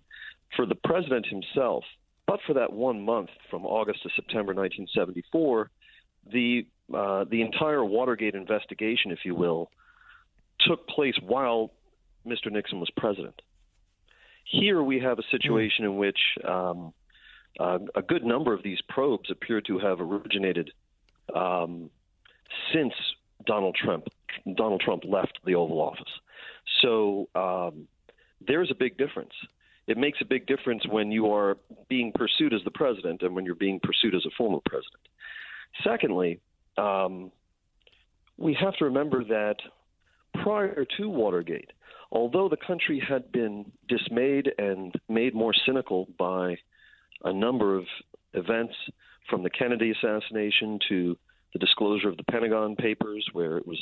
for 0.55 0.67
the 0.67 0.75
president 0.75 1.27
himself, 1.27 1.85
but 2.27 2.41
for 2.47 2.53
that 2.55 2.73
one 2.73 3.01
month 3.01 3.31
from 3.51 3.65
August 3.65 4.03
to 4.03 4.11
September 4.15 4.53
1974, 4.53 5.71
the 6.31 6.67
uh, 6.95 7.25
the 7.31 7.43
entire 7.43 7.85
Watergate 7.85 8.35
investigation, 8.35 9.11
if 9.11 9.21
you 9.25 9.35
will, 9.35 9.71
took 10.61 10.87
place 10.89 11.15
while 11.23 11.73
Mr. 12.27 12.51
Nixon 12.51 12.81
was 12.81 12.91
president. 12.97 13.41
Here 14.45 14.83
we 14.83 15.01
have 15.01 15.19
a 15.19 15.23
situation 15.31 15.85
in 15.85 15.97
which 15.97 16.19
um, 16.47 16.93
uh, 17.59 17.79
a 17.95 18.03
good 18.03 18.25
number 18.25 18.53
of 18.53 18.63
these 18.63 18.79
probes 18.89 19.31
appear 19.31 19.61
to 19.63 19.79
have 19.79 20.01
originated 20.01 20.71
um, 21.35 21.91
since 22.73 22.93
Donald 23.47 23.77
Trump 23.77 24.07
Donald 24.57 24.81
Trump 24.81 25.03
left 25.05 25.39
the 25.45 25.55
Oval 25.55 25.81
Office. 25.81 26.11
So 26.83 27.29
um, 27.35 27.89
there's 28.47 28.71
a 28.71 28.75
big 28.75 28.97
difference. 28.97 29.33
It 29.87 29.99
makes 29.99 30.19
a 30.21 30.25
big 30.25 30.47
difference 30.47 30.87
when 30.87 31.11
you 31.11 31.33
are 31.33 31.57
being 31.89 32.13
pursued 32.15 32.55
as 32.55 32.61
the 32.65 32.71
president 32.71 33.23
and 33.23 33.35
when 33.35 33.45
you're 33.45 33.55
being 33.55 33.81
pursued 33.83 34.15
as 34.15 34.25
a 34.25 34.31
former 34.37 34.61
president. 34.65 35.03
Secondly, 35.85 36.41
um, 36.81 37.31
we 38.39 38.57
have 38.61 38.75
to 38.77 38.87
remember 38.87 39.23
that 39.25 39.57
prior 40.43 40.87
to 40.97 41.09
Watergate, 41.09 41.71
although 42.11 42.49
the 42.49 42.57
country 42.57 43.03
had 43.07 43.31
been 43.33 43.71
dismayed 43.89 44.51
and 44.59 44.95
made 45.09 45.35
more 45.35 45.53
cynical 45.67 46.09
by 46.19 46.57
a 47.25 47.33
number 47.33 47.77
of 47.77 47.85
events 48.35 48.75
from 49.29 49.43
the 49.43 49.51
Kennedy 49.51 49.93
assassination 49.93 50.79
to 50.89 51.17
the 51.53 51.59
disclosure 51.59 52.09
of 52.09 52.17
the 52.17 52.25
Pentagon 52.25 52.77
Papers, 52.77 53.29
where 53.33 53.59
it 53.59 53.67
was 53.67 53.81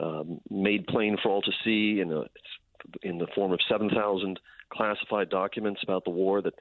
um, 0.00 0.40
made 0.50 0.86
plain 0.86 1.16
for 1.22 1.30
all 1.30 1.42
to 1.42 1.52
see 1.64 2.00
in, 2.00 2.12
a, 2.12 2.24
in 3.02 3.18
the 3.18 3.26
form 3.34 3.52
of 3.52 3.60
7,000 3.68 4.38
classified 4.70 5.30
documents 5.30 5.80
about 5.82 6.04
the 6.04 6.10
war 6.10 6.42
that 6.42 6.54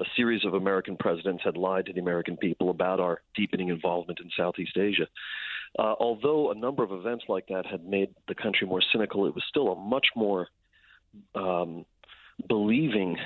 a 0.00 0.04
series 0.16 0.44
of 0.44 0.54
American 0.54 0.96
presidents 0.96 1.42
had 1.44 1.56
lied 1.56 1.86
to 1.86 1.92
the 1.92 2.00
American 2.00 2.36
people 2.36 2.70
about 2.70 3.00
our 3.00 3.20
deepening 3.34 3.68
involvement 3.68 4.20
in 4.20 4.30
Southeast 4.36 4.76
Asia. 4.76 5.06
Uh, 5.78 5.94
although 5.98 6.50
a 6.50 6.54
number 6.54 6.82
of 6.82 6.92
events 6.92 7.24
like 7.28 7.46
that 7.48 7.64
had 7.66 7.84
made 7.84 8.10
the 8.28 8.34
country 8.34 8.66
more 8.66 8.82
cynical, 8.92 9.26
it 9.26 9.34
was 9.34 9.44
still 9.48 9.72
a 9.72 9.76
much 9.76 10.06
more 10.14 10.48
um, 11.34 11.84
believing 12.48 13.16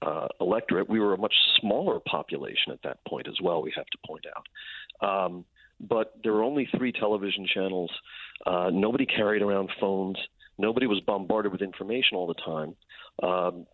uh, 0.00 0.28
electorate. 0.40 0.88
We 0.88 1.00
were 1.00 1.14
a 1.14 1.18
much 1.18 1.34
smaller 1.60 2.00
population 2.00 2.72
at 2.72 2.82
that 2.82 2.98
point 3.06 3.28
as 3.28 3.36
well, 3.42 3.62
we 3.62 3.72
have 3.76 3.86
to 3.86 3.98
point 4.06 4.24
out. 4.34 5.26
Um, 5.26 5.44
but 5.80 6.14
there 6.22 6.32
were 6.32 6.44
only 6.44 6.68
three 6.76 6.92
television 6.92 7.46
channels. 7.52 7.90
Uh, 8.46 8.70
nobody 8.72 9.06
carried 9.06 9.42
around 9.42 9.70
phones. 9.80 10.16
Nobody 10.58 10.86
was 10.86 11.00
bombarded 11.00 11.52
with 11.52 11.62
information 11.62 12.16
all 12.16 12.26
the 12.26 12.34
time. 12.34 12.76
Um, 13.22 13.66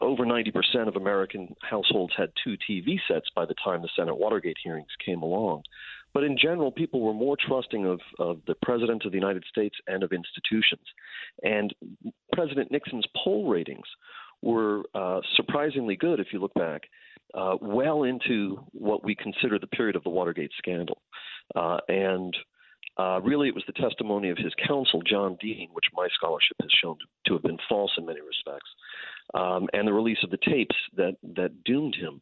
over 0.00 0.24
90% 0.24 0.88
of 0.88 0.96
American 0.96 1.54
households 1.62 2.12
had 2.16 2.30
two 2.42 2.56
TV 2.68 2.98
sets 3.08 3.26
by 3.34 3.44
the 3.44 3.54
time 3.62 3.82
the 3.82 3.88
Senate 3.96 4.16
Watergate 4.16 4.56
hearings 4.62 4.88
came 5.04 5.22
along. 5.22 5.62
But 6.14 6.24
in 6.24 6.36
general, 6.36 6.70
people 6.70 7.00
were 7.00 7.14
more 7.14 7.36
trusting 7.46 7.86
of, 7.86 8.00
of 8.18 8.40
the 8.46 8.54
President 8.62 9.04
of 9.04 9.12
the 9.12 9.18
United 9.18 9.44
States 9.48 9.76
and 9.86 10.02
of 10.02 10.12
institutions. 10.12 10.82
And 11.42 11.74
President 12.32 12.70
Nixon's 12.70 13.06
poll 13.24 13.48
ratings 13.48 13.86
were 14.42 14.82
uh, 14.94 15.20
surprisingly 15.36 15.96
good 15.96 16.20
if 16.20 16.28
you 16.32 16.40
look 16.40 16.54
back, 16.54 16.82
uh, 17.34 17.56
well 17.60 18.02
into 18.02 18.62
what 18.72 19.04
we 19.04 19.14
consider 19.14 19.58
the 19.58 19.68
period 19.68 19.96
of 19.96 20.04
the 20.04 20.10
Watergate 20.10 20.50
scandal. 20.58 21.00
Uh, 21.54 21.78
and 21.88 22.36
uh, 22.98 23.20
really, 23.22 23.48
it 23.48 23.54
was 23.54 23.64
the 23.66 23.72
testimony 23.72 24.30
of 24.30 24.36
his 24.36 24.52
counsel, 24.66 25.00
John 25.02 25.36
Dean, 25.40 25.68
which 25.72 25.86
my 25.94 26.08
scholarship 26.14 26.56
has 26.60 26.70
shown 26.82 26.96
to 27.26 27.32
have 27.32 27.42
been 27.42 27.58
false 27.68 27.92
in 27.96 28.04
many 28.04 28.20
respects, 28.20 28.70
um, 29.34 29.68
and 29.72 29.88
the 29.88 29.92
release 29.92 30.18
of 30.22 30.30
the 30.30 30.38
tapes 30.38 30.76
that 30.96 31.16
that 31.34 31.64
doomed 31.64 31.94
him. 31.94 32.20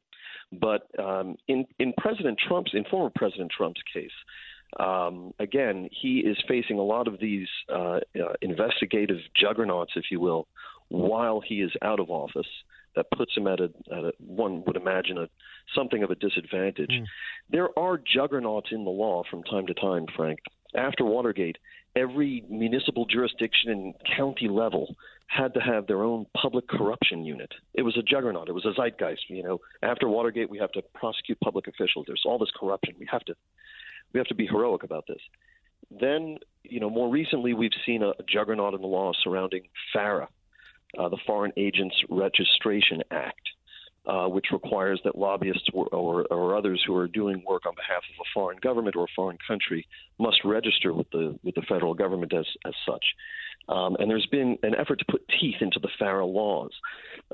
But 0.52 0.86
um, 0.98 1.36
in 1.48 1.66
in 1.78 1.92
President 1.98 2.38
Trump's, 2.38 2.72
in 2.74 2.84
former 2.84 3.10
President 3.14 3.50
Trump's 3.56 3.82
case, 3.92 4.10
um, 4.78 5.32
again, 5.40 5.88
he 5.90 6.20
is 6.20 6.36
facing 6.46 6.78
a 6.78 6.82
lot 6.82 7.08
of 7.08 7.18
these 7.18 7.48
uh, 7.68 7.98
uh, 8.14 8.34
investigative 8.40 9.18
juggernauts, 9.38 9.92
if 9.96 10.04
you 10.10 10.20
will, 10.20 10.46
while 10.88 11.40
he 11.40 11.62
is 11.62 11.72
out 11.82 11.98
of 11.98 12.10
office 12.10 12.46
that 12.96 13.06
puts 13.16 13.36
him 13.36 13.46
at 13.46 13.60
a, 13.60 13.70
at 13.92 14.04
a 14.04 14.12
one 14.18 14.62
would 14.66 14.76
imagine 14.76 15.18
a 15.18 15.28
something 15.74 16.02
of 16.02 16.10
a 16.10 16.14
disadvantage. 16.16 16.90
Mm. 16.90 17.04
There 17.50 17.78
are 17.78 17.98
juggernauts 17.98 18.68
in 18.72 18.84
the 18.84 18.90
law 18.90 19.22
from 19.30 19.42
time 19.44 19.66
to 19.66 19.74
time, 19.74 20.06
Frank. 20.16 20.40
After 20.74 21.04
Watergate, 21.04 21.58
every 21.96 22.44
municipal 22.48 23.04
jurisdiction 23.04 23.70
and 23.70 23.94
county 24.16 24.48
level 24.48 24.94
had 25.26 25.54
to 25.54 25.60
have 25.60 25.86
their 25.86 26.02
own 26.02 26.26
public 26.36 26.68
corruption 26.68 27.24
unit. 27.24 27.52
It 27.74 27.82
was 27.82 27.96
a 27.96 28.02
juggernaut. 28.02 28.48
It 28.48 28.52
was 28.52 28.66
a 28.66 28.72
zeitgeist. 28.74 29.28
You 29.28 29.42
know, 29.42 29.60
after 29.82 30.08
Watergate, 30.08 30.50
we 30.50 30.58
have 30.58 30.72
to 30.72 30.82
prosecute 30.94 31.38
public 31.40 31.66
officials. 31.68 32.04
There's 32.06 32.22
all 32.24 32.38
this 32.38 32.50
corruption. 32.58 32.94
We 32.98 33.06
have 33.10 33.24
to 33.24 33.34
we 34.12 34.18
have 34.18 34.26
to 34.26 34.34
be 34.34 34.46
heroic 34.46 34.82
about 34.82 35.04
this. 35.06 35.20
Then, 35.90 36.38
you 36.64 36.80
know, 36.80 36.90
more 36.90 37.10
recently, 37.10 37.54
we've 37.54 37.70
seen 37.86 38.02
a, 38.02 38.12
juggernaut 38.28 38.74
in 38.74 38.80
the 38.80 38.86
law 38.86 39.12
surrounding 39.22 39.62
FARA, 39.92 40.28
uh, 40.98 41.08
the 41.08 41.18
Foreign 41.26 41.52
Agents 41.56 41.94
Registration 42.08 43.02
Act, 43.10 43.40
uh, 44.06 44.26
which 44.26 44.46
requires 44.50 45.00
that 45.04 45.16
lobbyists 45.16 45.68
or, 45.74 45.86
or, 45.88 46.26
or, 46.30 46.56
others 46.56 46.82
who 46.86 46.96
are 46.96 47.06
doing 47.06 47.42
work 47.46 47.66
on 47.66 47.74
behalf 47.74 47.98
of 47.98 48.20
a 48.20 48.28
foreign 48.32 48.58
government 48.62 48.96
or 48.96 49.04
a 49.04 49.14
foreign 49.14 49.36
country 49.46 49.86
must 50.18 50.38
register 50.44 50.94
with 50.94 51.08
the 51.10 51.38
with 51.44 51.54
the 51.54 51.62
federal 51.68 51.92
government 51.92 52.32
as 52.32 52.46
as 52.64 52.72
such. 52.86 53.04
Um, 53.68 53.96
and 53.98 54.10
there's 54.10 54.26
been 54.26 54.58
an 54.62 54.74
effort 54.74 54.98
to 55.00 55.04
put 55.08 55.22
teeth 55.40 55.56
into 55.60 55.78
the 55.78 55.90
FARA 55.98 56.24
laws, 56.24 56.72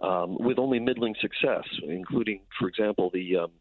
um, 0.03 0.37
with 0.39 0.59
only 0.59 0.81
middling 0.81 1.15
success, 1.21 1.65
including, 1.85 2.41
for 2.59 2.69
example, 2.69 3.11
the 3.15 3.37
um, 3.37 3.53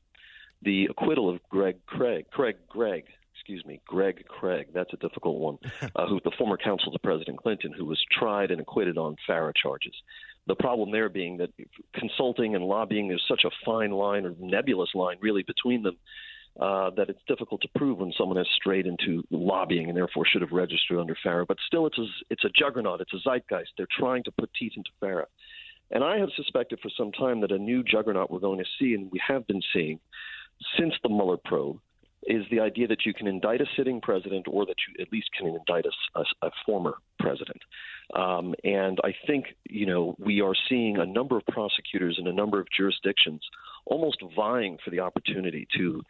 the 0.64 0.88
acquittal 0.90 1.30
of 1.30 1.40
Greg 1.50 1.78
Craig, 1.86 2.26
Craig 2.32 2.56
Gregg, 2.68 3.06
excuse 3.36 3.64
me, 3.66 3.80
Greg 3.88 4.26
Craig. 4.28 4.68
That's 4.74 4.92
a 4.94 4.98
difficult 4.98 5.40
one. 5.40 5.58
Uh, 5.96 6.08
who's 6.08 6.22
the 6.26 6.32
former 6.38 6.58
counsel 6.58 6.92
to 6.92 7.00
President 7.00 7.38
Clinton, 7.38 7.72
who 7.72 7.86
was 7.86 8.04
tried 8.12 8.52
and 8.52 8.60
acquitted 8.60 8.98
on 8.98 9.16
FARA 9.26 9.54
charges. 9.56 9.94
The 10.48 10.56
problem 10.56 10.92
there 10.92 11.10
being 11.10 11.38
that 11.38 11.50
consulting 11.94 12.56
and 12.56 12.64
lobbying 12.64 13.12
is 13.12 13.22
such 13.28 13.44
a 13.46 13.50
fine 13.66 13.92
line 13.92 14.26
or 14.26 14.34
nebulous 14.40 14.90
line, 14.94 15.18
really, 15.22 15.44
between 15.44 15.84
them. 15.84 15.98
Uh, 16.58 16.90
that 16.92 17.10
it's 17.10 17.20
difficult 17.28 17.60
to 17.62 17.68
prove 17.76 17.98
when 17.98 18.14
someone 18.18 18.38
has 18.38 18.48
strayed 18.56 18.88
into 18.88 19.22
lobbying 19.30 19.90
and 19.90 19.98
therefore 19.98 20.26
should 20.26 20.42
have 20.42 20.54
registered 20.54 20.98
under 20.98 21.14
FARA. 21.22 21.46
But 21.46 21.58
still, 21.68 21.86
it's 21.86 21.98
a, 21.98 22.06
it's 22.30 22.46
a 22.46 22.50
juggernaut. 22.58 23.02
It's 23.02 23.14
a 23.14 23.20
zeitgeist. 23.28 23.74
They're 23.76 23.88
trying 24.00 24.24
to 24.24 24.32
put 24.32 24.50
teeth 24.58 24.72
into 24.78 24.90
FARA. 25.02 25.26
And 25.92 26.02
I 26.02 26.18
have 26.18 26.30
suspected 26.36 26.80
for 26.82 26.90
some 26.98 27.12
time 27.12 27.42
that 27.42 27.52
a 27.52 27.58
new 27.58 27.84
juggernaut 27.84 28.32
we're 28.32 28.40
going 28.40 28.60
to 28.60 28.66
see, 28.80 28.94
and 28.94 29.12
we 29.12 29.20
have 29.28 29.46
been 29.48 29.62
seeing 29.74 30.00
since 30.80 30.94
the 31.04 31.10
Mueller 31.10 31.38
probe, 31.44 31.80
is 32.26 32.46
the 32.50 32.60
idea 32.60 32.88
that 32.88 33.06
you 33.06 33.14
can 33.14 33.28
indict 33.28 33.62
a 33.62 33.66
sitting 33.76 34.02
president 34.02 34.48
or 34.50 34.66
that 34.66 34.76
you 34.88 35.02
at 35.02 35.12
least 35.12 35.30
can 35.38 35.48
indict 35.48 35.86
a, 35.86 36.20
a, 36.20 36.48
a 36.48 36.52
former 36.66 36.96
president. 37.20 37.62
Um, 38.14 38.56
and 38.64 39.00
I 39.04 39.14
think, 39.26 39.56
you 39.70 39.86
know, 39.86 40.16
we 40.20 40.42
are 40.42 40.54
seeing 40.70 40.98
a 40.98 41.06
number 41.06 41.38
of 41.38 41.46
prosecutors 41.48 42.18
in 42.20 42.28
a 42.28 42.34
number 42.34 42.60
of 42.60 42.68
jurisdictions 42.76 43.42
almost 43.86 44.18
vying 44.36 44.78
for 44.84 44.92
the 44.92 45.00
opportunity 45.00 45.68
to 45.78 46.02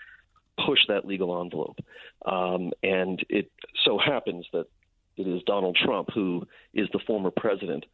push 0.65 0.79
that 0.87 1.05
legal 1.05 1.41
envelope. 1.41 1.77
Um, 2.25 2.71
and 2.81 3.23
it 3.29 3.51
so 3.83 3.97
happens 3.97 4.45
that 4.53 4.67
it 5.17 5.27
is 5.27 5.41
Donald 5.45 5.77
Trump 5.83 6.09
who 6.13 6.47
is 6.73 6.87
the 6.93 6.99
former 7.05 7.31
president 7.31 7.85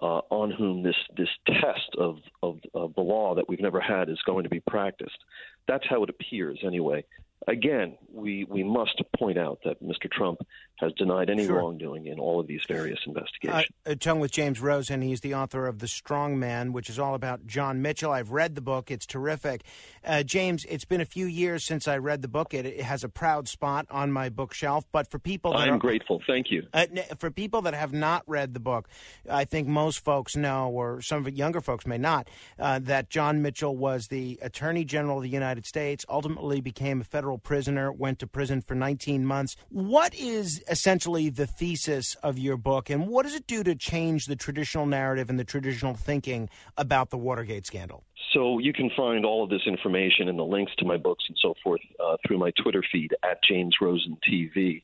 uh, 0.00 0.20
on 0.30 0.50
whom 0.50 0.82
this 0.82 0.94
this 1.16 1.28
test 1.46 1.94
of, 1.98 2.18
of, 2.42 2.58
of 2.74 2.94
the 2.94 3.00
law 3.00 3.34
that 3.34 3.48
we've 3.48 3.60
never 3.60 3.80
had 3.80 4.08
is 4.08 4.18
going 4.24 4.44
to 4.44 4.50
be 4.50 4.60
practiced. 4.60 5.18
That's 5.66 5.84
how 5.88 6.02
it 6.02 6.10
appears, 6.10 6.60
anyway 6.64 7.04
again, 7.48 7.96
we, 8.12 8.44
we 8.44 8.62
must 8.62 9.02
point 9.16 9.38
out 9.38 9.60
that 9.64 9.82
Mr. 9.82 10.10
Trump 10.10 10.40
has 10.80 10.92
denied 10.94 11.30
any 11.30 11.46
sure. 11.46 11.56
wrongdoing 11.56 12.06
in 12.06 12.18
all 12.18 12.40
of 12.40 12.46
these 12.46 12.62
various 12.66 12.98
investigations. 13.06 13.66
Uh, 13.86 13.94
talking 13.94 14.20
with 14.20 14.32
James 14.32 14.60
Rosen, 14.60 15.02
he's 15.02 15.20
the 15.20 15.34
author 15.34 15.66
of 15.66 15.78
The 15.78 15.88
Strong 15.88 16.38
Man, 16.38 16.72
which 16.72 16.88
is 16.88 16.98
all 16.98 17.14
about 17.14 17.46
John 17.46 17.82
Mitchell. 17.82 18.12
I've 18.12 18.30
read 18.30 18.54
the 18.54 18.60
book, 18.60 18.90
it's 18.90 19.06
terrific. 19.06 19.62
Uh, 20.04 20.22
James, 20.22 20.64
it's 20.66 20.84
been 20.84 21.00
a 21.00 21.06
few 21.06 21.26
years 21.26 21.64
since 21.64 21.86
I 21.86 21.98
read 21.98 22.22
the 22.22 22.28
book. 22.28 22.54
It, 22.54 22.66
it, 22.66 22.80
has 22.80 23.04
a 23.04 23.08
proud 23.08 23.46
spot 23.46 23.86
on 23.90 24.10
my 24.10 24.30
bookshelf, 24.30 24.84
but 24.90 25.08
for 25.10 25.18
people 25.18 25.54
I'm 25.54 25.74
are, 25.74 25.78
grateful. 25.78 26.20
Thank 26.26 26.50
you. 26.50 26.66
Uh, 26.72 26.86
for 27.18 27.30
people 27.30 27.62
that 27.62 27.74
have 27.74 27.92
not 27.92 28.24
read 28.26 28.54
the 28.54 28.60
book, 28.60 28.88
I 29.30 29.44
think 29.44 29.68
most 29.68 30.00
folks 30.00 30.34
know, 30.34 30.70
or 30.70 31.02
some 31.02 31.18
of 31.18 31.24
the 31.24 31.32
younger 31.32 31.60
folks 31.60 31.86
may 31.86 31.98
not, 31.98 32.28
uh, 32.58 32.78
that 32.80 33.10
John 33.10 33.42
Mitchell 33.42 33.76
was 33.76 34.08
the 34.08 34.38
Attorney 34.42 34.84
General 34.84 35.18
of 35.18 35.22
the 35.22 35.28
United 35.28 35.60
United 35.60 35.66
States, 35.66 36.06
ultimately 36.08 36.60
became 36.60 37.00
a 37.00 37.04
federal 37.04 37.38
prisoner, 37.38 37.92
went 37.92 38.18
to 38.20 38.26
prison 38.26 38.60
for 38.60 38.74
19 38.74 39.24
months. 39.24 39.56
What 39.68 40.14
is 40.14 40.62
essentially 40.70 41.28
the 41.28 41.46
thesis 41.46 42.14
of 42.22 42.38
your 42.38 42.56
book, 42.56 42.90
and 42.90 43.08
what 43.08 43.24
does 43.24 43.34
it 43.34 43.46
do 43.46 43.62
to 43.64 43.74
change 43.74 44.26
the 44.26 44.36
traditional 44.36 44.86
narrative 44.86 45.28
and 45.28 45.38
the 45.38 45.44
traditional 45.44 45.94
thinking 45.94 46.48
about 46.76 47.10
the 47.10 47.18
Watergate 47.18 47.66
scandal? 47.66 48.04
So 48.32 48.58
you 48.58 48.72
can 48.72 48.90
find 48.96 49.24
all 49.26 49.42
of 49.42 49.50
this 49.50 49.62
information 49.66 50.28
and 50.28 50.38
the 50.38 50.44
links 50.44 50.72
to 50.78 50.84
my 50.84 50.96
books 50.96 51.24
and 51.28 51.36
so 51.42 51.54
forth 51.62 51.80
uh, 51.98 52.16
through 52.26 52.38
my 52.38 52.52
Twitter 52.62 52.82
feed 52.92 53.14
at 53.24 53.42
James 53.42 53.74
Rosen 53.80 54.16
TV. 54.28 54.82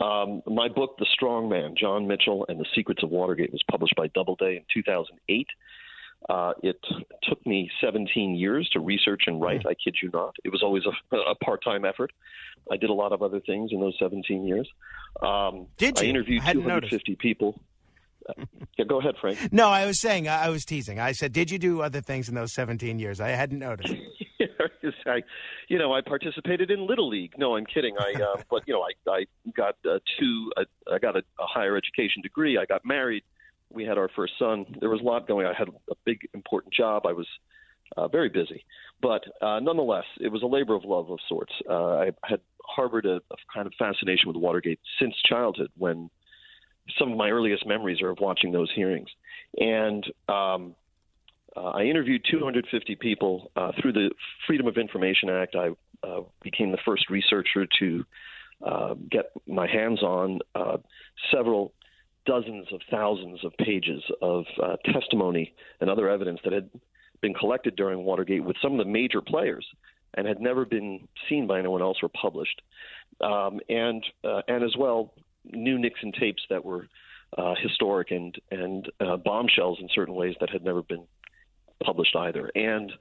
Um, 0.00 0.42
my 0.46 0.68
book, 0.68 0.96
The 0.98 1.06
Strong 1.12 1.48
Man, 1.48 1.74
John 1.78 2.06
Mitchell 2.06 2.44
and 2.48 2.60
the 2.60 2.66
Secrets 2.74 3.02
of 3.02 3.10
Watergate, 3.10 3.52
was 3.52 3.62
published 3.70 3.94
by 3.96 4.08
Doubleday 4.08 4.56
in 4.56 4.62
2008. 4.72 5.46
Uh, 6.28 6.52
it 6.62 6.76
took 7.22 7.44
me 7.46 7.70
17 7.82 8.34
years 8.34 8.68
to 8.72 8.80
research 8.80 9.24
and 9.26 9.40
write. 9.40 9.62
Hmm. 9.62 9.68
I 9.68 9.74
kid 9.74 9.96
you 10.02 10.10
not. 10.12 10.34
It 10.44 10.50
was 10.50 10.62
always 10.62 10.84
a, 10.86 11.16
a 11.30 11.34
part-time 11.36 11.84
effort. 11.84 12.12
I 12.70 12.76
did 12.76 12.90
a 12.90 12.94
lot 12.94 13.12
of 13.12 13.22
other 13.22 13.40
things 13.40 13.72
in 13.72 13.80
those 13.80 13.94
17 13.98 14.46
years. 14.46 14.68
Um, 15.22 15.66
did 15.76 16.00
you? 16.00 16.06
I 16.06 16.10
interviewed 16.10 16.42
I 16.44 16.54
250 16.54 17.12
noticed. 17.12 17.20
people. 17.20 17.60
yeah, 18.78 18.84
go 18.86 19.00
ahead, 19.00 19.16
Frank. 19.20 19.52
No, 19.52 19.68
I 19.68 19.84
was 19.84 20.00
saying, 20.00 20.28
I 20.28 20.48
was 20.48 20.64
teasing. 20.64 20.98
I 20.98 21.12
said, 21.12 21.32
did 21.32 21.50
you 21.50 21.58
do 21.58 21.82
other 21.82 22.00
things 22.00 22.28
in 22.28 22.34
those 22.34 22.54
17 22.54 22.98
years? 22.98 23.20
I 23.20 23.28
hadn't 23.28 23.58
noticed. 23.58 23.94
I, 25.06 25.22
you 25.68 25.78
know, 25.78 25.92
I 25.92 26.00
participated 26.00 26.70
in 26.70 26.86
Little 26.86 27.08
League. 27.08 27.34
No, 27.36 27.56
I'm 27.56 27.66
kidding. 27.66 27.96
I, 27.98 28.14
uh, 28.20 28.42
but 28.50 28.62
you 28.66 28.74
know, 28.74 28.82
I, 28.82 29.10
I 29.10 29.26
got 29.54 29.76
uh, 29.88 29.98
two. 30.18 30.52
Uh, 30.56 30.64
I 30.92 30.98
got 30.98 31.16
a, 31.16 31.22
a 31.38 31.46
higher 31.46 31.76
education 31.76 32.22
degree. 32.22 32.58
I 32.58 32.64
got 32.64 32.84
married. 32.84 33.22
We 33.70 33.84
had 33.84 33.98
our 33.98 34.08
first 34.14 34.34
son. 34.38 34.66
There 34.80 34.90
was 34.90 35.00
a 35.00 35.04
lot 35.04 35.26
going. 35.26 35.46
on. 35.46 35.54
I 35.54 35.58
had 35.58 35.68
a 35.68 35.94
big, 36.04 36.20
important 36.34 36.72
job. 36.72 37.06
I 37.06 37.12
was 37.12 37.26
uh, 37.96 38.08
very 38.08 38.28
busy, 38.28 38.64
but 39.02 39.22
uh, 39.40 39.60
nonetheless, 39.60 40.04
it 40.20 40.28
was 40.28 40.42
a 40.42 40.46
labor 40.46 40.74
of 40.74 40.84
love 40.84 41.10
of 41.10 41.18
sorts. 41.28 41.52
Uh, 41.68 41.96
I 41.96 42.10
had 42.24 42.40
harbored 42.64 43.06
a, 43.06 43.16
a 43.16 43.36
kind 43.52 43.66
of 43.66 43.72
fascination 43.78 44.28
with 44.28 44.36
Watergate 44.36 44.80
since 45.00 45.14
childhood. 45.28 45.70
When 45.76 46.10
some 46.98 47.12
of 47.12 47.18
my 47.18 47.30
earliest 47.30 47.66
memories 47.66 48.00
are 48.02 48.10
of 48.10 48.18
watching 48.20 48.52
those 48.52 48.70
hearings, 48.74 49.08
and 49.58 50.04
um, 50.28 50.74
uh, 51.56 51.70
I 51.70 51.82
interviewed 51.82 52.22
250 52.30 52.96
people 52.96 53.50
uh, 53.56 53.72
through 53.80 53.92
the 53.92 54.10
Freedom 54.46 54.66
of 54.66 54.76
Information 54.76 55.30
Act. 55.30 55.54
I 55.54 55.70
uh, 56.06 56.22
became 56.42 56.72
the 56.72 56.78
first 56.84 57.08
researcher 57.10 57.66
to 57.80 58.04
get 59.10 59.26
my 59.46 59.66
hands 59.66 60.02
on 60.02 60.40
several 61.30 61.72
dozens 62.26 62.66
of 62.72 62.80
thousands 62.90 63.44
of 63.44 63.52
pages 63.58 64.02
of 64.22 64.44
uh, 64.62 64.76
testimony 64.92 65.54
and 65.80 65.90
other 65.90 66.08
evidence 66.08 66.40
that 66.44 66.52
had 66.52 66.70
been 67.20 67.34
collected 67.34 67.76
during 67.76 68.04
Watergate 68.04 68.44
with 68.44 68.56
some 68.62 68.72
of 68.72 68.78
the 68.78 68.90
major 68.90 69.20
players 69.20 69.66
and 70.14 70.26
had 70.26 70.40
never 70.40 70.64
been 70.64 71.08
seen 71.28 71.46
by 71.46 71.58
anyone 71.58 71.82
else 71.82 71.98
or 72.02 72.08
published. 72.08 72.62
Um, 73.20 73.60
and 73.68 74.04
and 74.22 74.64
as 74.64 74.76
well, 74.78 75.14
new 75.44 75.78
Nixon 75.78 76.12
tapes 76.12 76.42
that 76.50 76.64
were 76.64 76.86
historic 77.62 78.10
and 78.10 78.36
and 78.50 78.90
bombshells 79.24 79.78
in 79.80 79.88
certain 79.94 80.14
ways 80.14 80.34
that 80.40 80.50
had 80.50 80.64
never 80.64 80.82
been 80.82 81.04
published 81.82 82.14
either. 82.16 82.50
And 82.54 82.92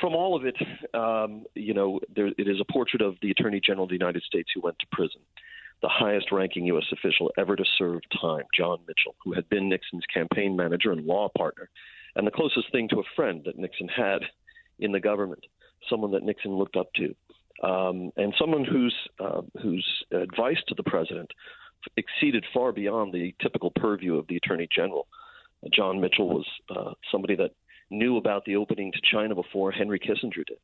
from 0.00 0.14
all 0.14 0.36
of 0.36 0.44
it, 0.44 0.56
um, 0.92 1.44
you 1.54 1.74
know, 1.74 2.00
there, 2.14 2.26
it 2.26 2.48
is 2.48 2.60
a 2.60 2.72
portrait 2.72 3.02
of 3.02 3.16
the 3.22 3.30
Attorney 3.30 3.60
General 3.60 3.84
of 3.84 3.90
the 3.90 3.94
United 3.94 4.22
States 4.22 4.50
who 4.54 4.60
went 4.60 4.78
to 4.80 4.86
prison, 4.90 5.20
the 5.82 5.88
highest 5.88 6.32
ranking 6.32 6.66
U.S. 6.66 6.86
official 6.92 7.30
ever 7.38 7.56
to 7.56 7.64
serve 7.76 8.00
time, 8.20 8.44
John 8.56 8.78
Mitchell, 8.86 9.14
who 9.24 9.32
had 9.34 9.48
been 9.48 9.68
Nixon's 9.68 10.04
campaign 10.12 10.56
manager 10.56 10.92
and 10.92 11.04
law 11.04 11.28
partner, 11.36 11.68
and 12.16 12.26
the 12.26 12.30
closest 12.30 12.70
thing 12.72 12.88
to 12.88 13.00
a 13.00 13.14
friend 13.16 13.42
that 13.44 13.58
Nixon 13.58 13.88
had 13.88 14.20
in 14.78 14.92
the 14.92 15.00
government, 15.00 15.44
someone 15.90 16.12
that 16.12 16.22
Nixon 16.22 16.52
looked 16.52 16.76
up 16.76 16.88
to. 16.94 17.14
Um, 17.66 18.10
and 18.16 18.34
someone 18.38 18.64
whose 18.64 18.94
uh, 19.20 19.42
whose 19.62 19.86
advice 20.10 20.58
to 20.68 20.74
the 20.74 20.82
president 20.82 21.30
exceeded 21.96 22.44
far 22.52 22.72
beyond 22.72 23.12
the 23.12 23.34
typical 23.40 23.70
purview 23.70 24.16
of 24.16 24.26
the 24.26 24.36
attorney 24.36 24.68
general. 24.74 25.06
John 25.72 26.00
Mitchell 26.00 26.28
was 26.28 26.46
uh, 26.74 26.92
somebody 27.10 27.36
that 27.36 27.50
knew 27.90 28.16
about 28.16 28.44
the 28.44 28.56
opening 28.56 28.92
to 28.92 28.98
China 29.10 29.34
before 29.34 29.70
Henry 29.70 29.98
Kissinger 29.98 30.44
did. 30.46 30.58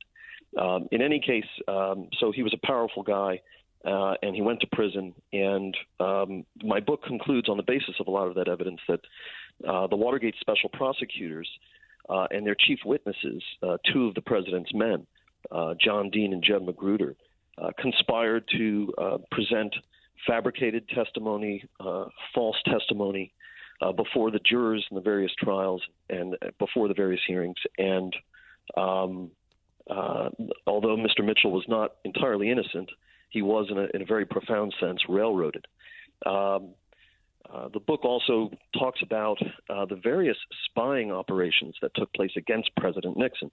Um, 0.61 0.89
in 0.91 1.01
any 1.01 1.21
case, 1.21 1.45
um, 1.69 2.09
so 2.19 2.33
he 2.33 2.43
was 2.43 2.53
a 2.55 2.67
powerful 2.67 3.03
guy, 3.03 3.41
uh, 3.85 4.15
and 4.23 4.35
he 4.35 4.43
went 4.43 4.61
to 4.61 4.67
prison. 4.73 5.15
And 5.33 5.77
um, 5.99 6.45
my 6.63 6.81
book 6.81 7.03
concludes 7.05 7.49
on 7.49 7.57
the 7.57 7.63
basis 7.63 7.95
of 7.99 8.07
a 8.07 8.11
lot 8.11 8.29
of 8.29 8.35
that 8.35 8.49
evidence 8.49 8.81
that 8.89 9.01
uh, 9.67 9.87
the 9.87 9.97
Watergate 9.97 10.35
special 10.41 10.71
prosecutors 10.71 11.49
uh, 12.09 12.27
and 12.31 12.47
their 12.47 12.57
chief 12.59 12.81
witnesses, 12.85 13.43
uh, 13.63 13.77
two 13.93 14.07
of 14.07 14.15
the 14.15 14.21
president's 14.21 14.73
men, 14.75 15.07
uh, 15.51 15.75
John 15.83 16.11
Dean 16.11 16.33
and 16.33 16.43
Jeb 16.43 16.63
Magruder, 16.63 17.15
uh, 17.59 17.71
conspired 17.79 18.45
to 18.57 18.93
present 19.31 19.75
fabricated 20.27 20.89
testimony, 20.89 21.65
false 22.35 22.57
testimony, 22.65 23.33
before 23.97 24.31
the 24.31 24.41
jurors 24.41 24.85
in 24.91 24.95
the 24.95 25.01
various 25.01 25.33
trials 25.39 25.83
and 26.11 26.37
before 26.59 26.89
the 26.89 26.95
various 26.95 27.21
hearings. 27.27 27.57
And 27.79 28.15
um, 28.77 29.31
although 30.67 30.97
Mr. 30.97 31.25
Mitchell 31.25 31.51
was 31.51 31.65
not 31.69 31.97
entirely 32.05 32.51
innocent, 32.51 32.91
he 33.31 33.43
was, 33.43 33.69
in 33.71 33.79
a, 33.79 33.87
in 33.95 34.03
a 34.03 34.05
very 34.05 34.27
profound 34.27 34.75
sense, 34.81 35.01
railroaded. 35.09 35.67
Um, 36.27 36.75
uh, 37.53 37.69
the 37.73 37.81
book 37.81 38.05
also 38.05 38.51
talks 38.79 39.01
about 39.03 39.39
uh, 39.69 39.85
the 39.87 39.97
various 39.97 40.37
spying 40.67 41.11
operations 41.11 41.75
that 41.83 41.93
took 41.95 42.13
place 42.13 42.31
against 42.37 42.71
President 42.77 43.17
Nixon. 43.17 43.51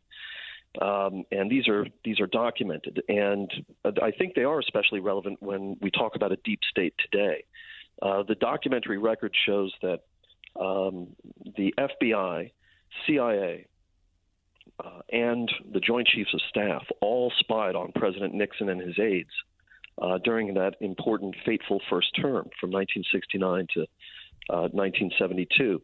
Um, 0.82 1.24
and 1.32 1.50
these 1.50 1.68
are 1.68 1.88
these 2.04 2.20
are 2.20 2.28
documented, 2.28 3.02
and 3.08 3.50
I 3.86 4.12
think 4.12 4.36
they 4.36 4.44
are 4.44 4.60
especially 4.60 5.00
relevant 5.00 5.42
when 5.42 5.78
we 5.82 5.90
talk 5.90 6.16
about 6.16 6.32
a 6.32 6.38
deep 6.44 6.60
state 6.70 6.94
today. 7.00 7.46
Uh, 8.02 8.24
the 8.28 8.36
documentary 8.36 9.00
record 9.00 9.34
shows 9.46 9.74
that 9.82 10.02
um, 10.60 11.16
the 11.56 11.74
FBI, 11.80 12.52
CIA, 13.08 13.66
uh, 14.84 15.00
and 15.12 15.52
the 15.72 15.80
Joint 15.80 16.08
Chiefs 16.08 16.34
of 16.34 16.42
Staff 16.50 16.84
all 17.02 17.32
spied 17.40 17.76
on 17.76 17.92
President 17.96 18.34
Nixon 18.36 18.70
and 18.70 18.82
his 18.82 19.00
aides 19.00 19.32
uh, 20.01 20.17
during 20.23 20.53
that 20.53 20.75
important, 20.81 21.36
fateful 21.45 21.81
first 21.89 22.15
term 22.15 22.49
from 22.60 22.71
1969 22.71 23.67
to 23.73 23.81
uh, 24.49 24.69
1972. 24.71 25.81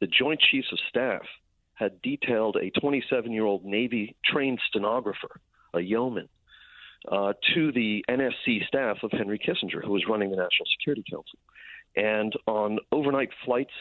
The 0.00 0.06
Joint 0.06 0.40
Chiefs 0.40 0.68
of 0.72 0.78
Staff 0.88 1.22
had 1.74 2.00
detailed 2.02 2.56
a 2.56 2.70
27 2.78 3.32
year 3.32 3.44
old 3.44 3.64
Navy 3.64 4.16
trained 4.24 4.60
stenographer, 4.68 5.40
a 5.74 5.80
yeoman, 5.80 6.28
uh, 7.10 7.32
to 7.54 7.72
the 7.72 8.04
NSC 8.08 8.66
staff 8.66 8.98
of 9.02 9.10
Henry 9.12 9.38
Kissinger, 9.38 9.82
who 9.84 9.92
was 9.92 10.04
running 10.08 10.30
the 10.30 10.36
National 10.36 10.66
Security 10.78 11.04
Council. 11.10 11.38
And 11.96 12.32
on 12.46 12.78
overnight 12.92 13.30
flights 13.44 13.72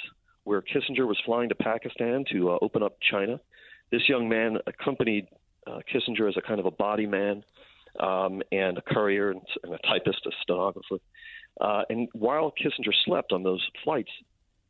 where 0.44 0.62
Kissinger 0.62 1.08
was 1.08 1.20
flying 1.26 1.50
to 1.50 1.56
Pakistan 1.56 2.24
to 2.32 2.52
uh, 2.52 2.58
open 2.62 2.82
up 2.82 2.98
China. 3.02 3.40
This 3.92 4.08
young 4.08 4.30
man 4.30 4.58
accompanied 4.66 5.28
uh, 5.68 5.80
Kissinger 5.94 6.28
as 6.28 6.38
a 6.38 6.42
kind 6.42 6.60
of 6.60 6.66
a 6.66 6.72
body 6.72 7.06
man 7.06 7.44
um, 8.00 8.42
and 8.52 8.78
a 8.78 8.82
courier 8.82 9.32
and, 9.32 9.42
and, 9.64 9.74
a 9.74 9.78
typist, 9.80 10.26
a 10.26 10.32
stenographer. 10.42 10.98
Uh, 11.60 11.84
and 11.90 12.08
while 12.14 12.52
Kissinger 12.52 12.94
slept 13.06 13.32
on 13.32 13.44
those 13.44 13.66
flights, 13.84 14.12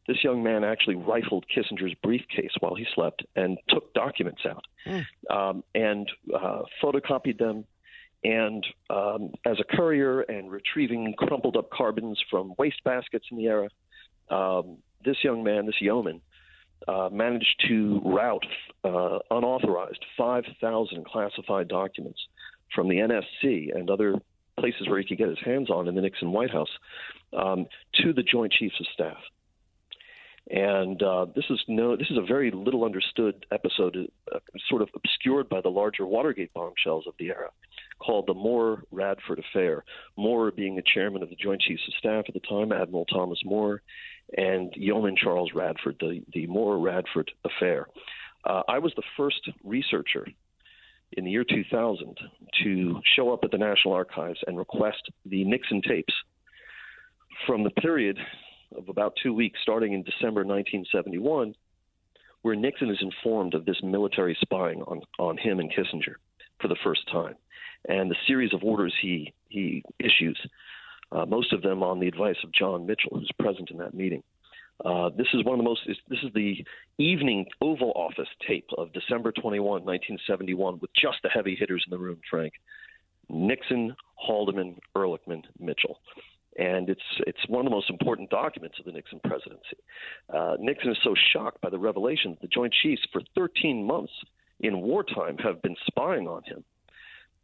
this 0.08 0.24
young 0.24 0.42
man 0.42 0.64
actually 0.64 0.96
rifled 0.96 1.46
Kissinger's 1.56 1.94
briefcase 2.02 2.52
while 2.60 2.74
he 2.74 2.86
slept 2.96 3.24
and 3.36 3.58
took 3.70 3.94
documents 3.94 4.42
out 4.44 4.66
mm. 4.88 5.06
um, 5.30 5.64
and 5.76 6.10
uh, 6.34 6.64
photocopied 6.82 7.38
them. 7.38 7.66
And 8.24 8.66
um, 8.90 9.32
as 9.46 9.58
a 9.60 9.76
courier 9.76 10.22
and 10.22 10.52
retrieving 10.52 11.14
crumpled 11.18 11.56
up 11.56 11.70
carbons 11.70 12.20
from 12.30 12.54
waste 12.58 12.84
baskets 12.84 13.28
in 13.32 13.38
the 13.38 13.46
era, 13.46 13.70
um, 14.30 14.78
this 15.06 15.18
young 15.24 15.44
man, 15.44 15.68
this 15.68 15.80
yeoman, 15.80 16.22
uh, 16.88 17.10
managed 17.12 17.64
to 17.68 18.02
route 18.06 18.46
uh, 18.84 19.20
unauthorized 19.32 20.04
5,000 20.18 21.06
classified 21.06 21.68
documents 21.68 22.20
from 22.74 22.88
the 22.88 22.96
NSC 22.96 23.76
and 23.76 23.90
other 23.90 24.16
places 24.60 24.88
where 24.88 25.00
he 25.00 25.06
could 25.06 25.18
get 25.18 25.30
his 25.30 25.40
hands 25.44 25.70
on 25.70 25.88
in 25.88 25.96
the 25.96 26.02
Nixon 26.02 26.32
White 26.32 26.52
House 26.52 26.70
um, 27.38 27.66
to 27.96 28.14
the 28.14 28.24
Joint 28.24 28.52
Chiefs 28.52 28.76
of 28.80 28.86
Staff. 28.94 29.18
And 30.50 31.02
uh, 31.04 31.28
this 31.36 31.46
is 31.50 31.60
no, 31.68 31.96
this 31.96 32.10
is 32.10 32.18
a 32.18 32.26
very 32.26 32.50
little 32.50 32.84
understood 32.84 33.46
episode, 33.52 33.96
uh, 34.34 34.40
sort 34.68 34.82
of 34.82 34.90
obscured 34.96 35.48
by 35.48 35.62
the 35.62 35.70
larger 35.70 36.08
Watergate 36.08 36.52
bombshells 36.54 37.06
of 37.06 37.14
the 37.20 37.28
era, 37.28 37.50
called 38.00 38.26
the 38.26 38.34
Moore 38.34 38.84
Radford 38.92 39.40
Affair. 39.40 39.84
Moore 40.18 40.50
being 40.52 40.76
the 40.76 40.84
chairman 40.92 41.22
of 41.22 41.30
the 41.30 41.36
Joint 41.36 41.62
Chiefs 41.62 41.84
of 41.88 41.94
Staff 42.00 42.26
at 42.28 42.34
the 42.34 42.40
time, 42.40 42.72
Admiral 42.72 43.06
Thomas 43.06 43.40
Moore, 43.46 43.84
and 44.38 44.74
Yeoman 44.76 45.16
Charles 45.16 45.52
Radford, 45.54 45.98
the, 46.00 46.22
the 46.34 46.48
Moore 46.48 46.80
Radford 46.80 47.32
affair. 47.46 47.88
Uh, 48.46 48.62
I 48.68 48.80
was 48.80 48.94
the 48.96 49.04
first 49.18 49.50
researcher 49.64 50.28
in 51.14 51.26
the 51.26 51.32
year 51.32 51.44
2000 51.44 52.18
to 52.64 53.02
show 53.16 53.34
up 53.34 53.40
at 53.44 53.52
the 53.52 53.58
National 53.58 53.94
Archives 53.94 54.40
and 54.48 54.58
request 54.58 55.02
the 55.26 55.44
Nixon 55.44 55.82
tapes 55.82 56.14
from 57.48 57.64
the 57.64 57.72
period 57.72 58.18
of 58.78 58.90
about 58.90 59.18
two 59.22 59.34
weeks 59.34 59.60
starting 59.62 59.94
in 59.94 60.04
December 60.04 60.42
1971, 60.42 61.56
where 62.42 62.56
Nixon 62.56 62.90
is 62.90 63.00
informed 63.02 63.54
of 63.54 63.66
this 63.66 63.82
military 63.84 64.38
spying 64.42 64.82
on, 64.84 65.02
on 65.18 65.38
him 65.38 65.60
and 65.60 65.72
Kissinger. 65.72 66.16
for 66.62 66.68
the 66.68 66.78
first 66.84 67.02
time. 67.12 67.36
And 67.88 68.12
the 68.12 68.16
series 68.28 68.54
of 68.54 68.64
orders 68.64 68.94
he, 69.02 69.34
he 69.48 69.84
issues, 70.00 70.40
uh, 71.12 71.26
most 71.26 71.54
of 71.54 71.62
them 71.62 71.84
on 71.84 72.00
the 72.00 72.08
advice 72.08 72.38
of 72.44 72.52
John 72.52 72.86
Mitchell, 72.86 73.18
who's 73.18 73.32
present 73.40 73.72
in 73.72 73.78
that 73.78 73.94
meeting. 73.94 74.24
Uh, 74.84 75.10
this 75.10 75.28
is 75.34 75.44
one 75.44 75.56
of 75.56 75.58
the 75.60 75.70
most. 75.70 75.82
This 75.86 76.20
is 76.24 76.32
the 76.34 76.64
evening 76.98 77.46
Oval 77.62 77.92
Office 77.96 78.30
tape 78.48 78.70
of 78.78 78.94
December 78.94 79.32
21, 79.34 79.66
1971, 79.84 80.80
with 80.80 80.92
just 80.94 81.18
the 81.22 81.30
heavy 81.30 81.56
hitters 81.56 81.84
in 81.86 81.92
the 81.92 81.98
room. 81.98 82.20
Frank, 82.30 82.54
Nixon, 83.28 83.96
Haldeman, 84.16 84.78
Ehrlichman, 84.96 85.44
Mitchell 85.60 86.00
and 86.60 86.90
it's 86.90 87.02
it's 87.26 87.48
one 87.48 87.66
of 87.66 87.66
the 87.66 87.76
most 87.76 87.90
important 87.90 88.30
documents 88.30 88.78
of 88.80 88.86
the 88.86 88.92
Nixon 88.92 89.20
presidency. 89.24 89.78
Uh, 90.32 90.58
Nixon 90.60 90.92
is 90.92 90.98
so 91.04 91.16
shocked 91.32 91.62
by 91.62 91.70
the 91.70 91.80
revelation 91.80 92.32
that 92.32 92.42
the 92.42 92.48
Joint 92.48 92.74
Chiefs 92.74 93.02
for 93.12 93.22
13 93.36 93.86
months 93.86 94.12
in 94.60 94.82
wartime 94.82 95.38
have 95.38 95.62
been 95.62 95.76
spying 95.88 96.28
on 96.28 96.44
him 96.44 96.64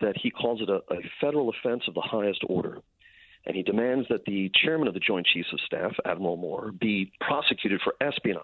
that 0.01 0.17
he 0.17 0.29
calls 0.29 0.61
it 0.61 0.69
a, 0.69 0.81
a 0.93 0.99
federal 1.21 1.49
offense 1.49 1.83
of 1.87 1.93
the 1.93 2.01
highest 2.01 2.41
order. 2.47 2.79
And 3.45 3.55
he 3.55 3.63
demands 3.63 4.07
that 4.09 4.25
the 4.25 4.51
chairman 4.63 4.87
of 4.87 4.93
the 4.93 4.99
Joint 4.99 5.27
Chiefs 5.27 5.53
of 5.53 5.59
Staff, 5.61 5.93
Admiral 6.03 6.37
Moore, 6.37 6.71
be 6.71 7.11
prosecuted 7.21 7.81
for 7.83 7.93
espionage. 8.01 8.43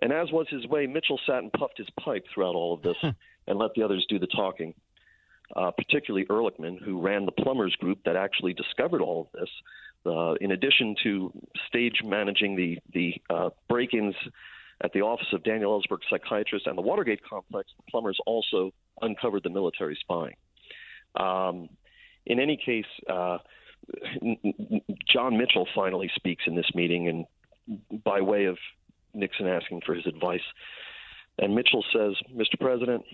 And 0.00 0.12
as 0.12 0.30
was 0.30 0.46
his 0.48 0.66
way, 0.66 0.86
Mitchell 0.86 1.20
sat 1.26 1.38
and 1.38 1.52
puffed 1.52 1.78
his 1.78 1.88
pipe 1.98 2.24
throughout 2.32 2.54
all 2.54 2.74
of 2.74 2.82
this 2.82 2.96
and 3.46 3.58
let 3.58 3.74
the 3.74 3.82
others 3.82 4.06
do 4.08 4.18
the 4.18 4.26
talking 4.28 4.74
uh, 5.56 5.70
particularly 5.70 6.26
Ehrlichman, 6.26 6.80
who 6.82 7.00
ran 7.00 7.26
the 7.26 7.32
plumbers 7.32 7.74
group 7.76 7.98
that 8.04 8.16
actually 8.16 8.52
discovered 8.52 9.00
all 9.00 9.22
of 9.22 9.40
this. 9.40 9.50
Uh, 10.06 10.34
in 10.40 10.52
addition 10.52 10.94
to 11.02 11.32
stage 11.68 12.02
managing 12.04 12.56
the 12.56 12.78
the 12.92 13.14
uh, 13.30 13.50
break-ins 13.68 14.14
at 14.82 14.92
the 14.92 15.00
office 15.00 15.28
of 15.32 15.42
Daniel 15.44 15.80
Ellsberg, 15.80 16.00
psychiatrist, 16.10 16.66
and 16.66 16.76
the 16.76 16.82
Watergate 16.82 17.20
complex, 17.24 17.70
the 17.76 17.90
plumbers 17.90 18.18
also 18.26 18.72
uncovered 19.00 19.42
the 19.44 19.50
military 19.50 19.96
spying. 20.00 20.34
Um, 21.18 21.70
in 22.26 22.38
any 22.40 22.58
case, 22.62 22.84
uh, 23.08 23.38
John 25.12 25.36
Mitchell 25.36 25.66
finally 25.74 26.10
speaks 26.14 26.44
in 26.46 26.54
this 26.54 26.70
meeting, 26.74 27.08
and 27.08 28.02
by 28.04 28.20
way 28.20 28.44
of 28.44 28.56
Nixon 29.14 29.46
asking 29.46 29.82
for 29.84 29.94
his 29.94 30.06
advice. 30.06 30.40
And 31.38 31.54
Mitchell 31.54 31.84
says, 31.92 32.14
Mr. 32.34 32.58
President, 32.60 33.04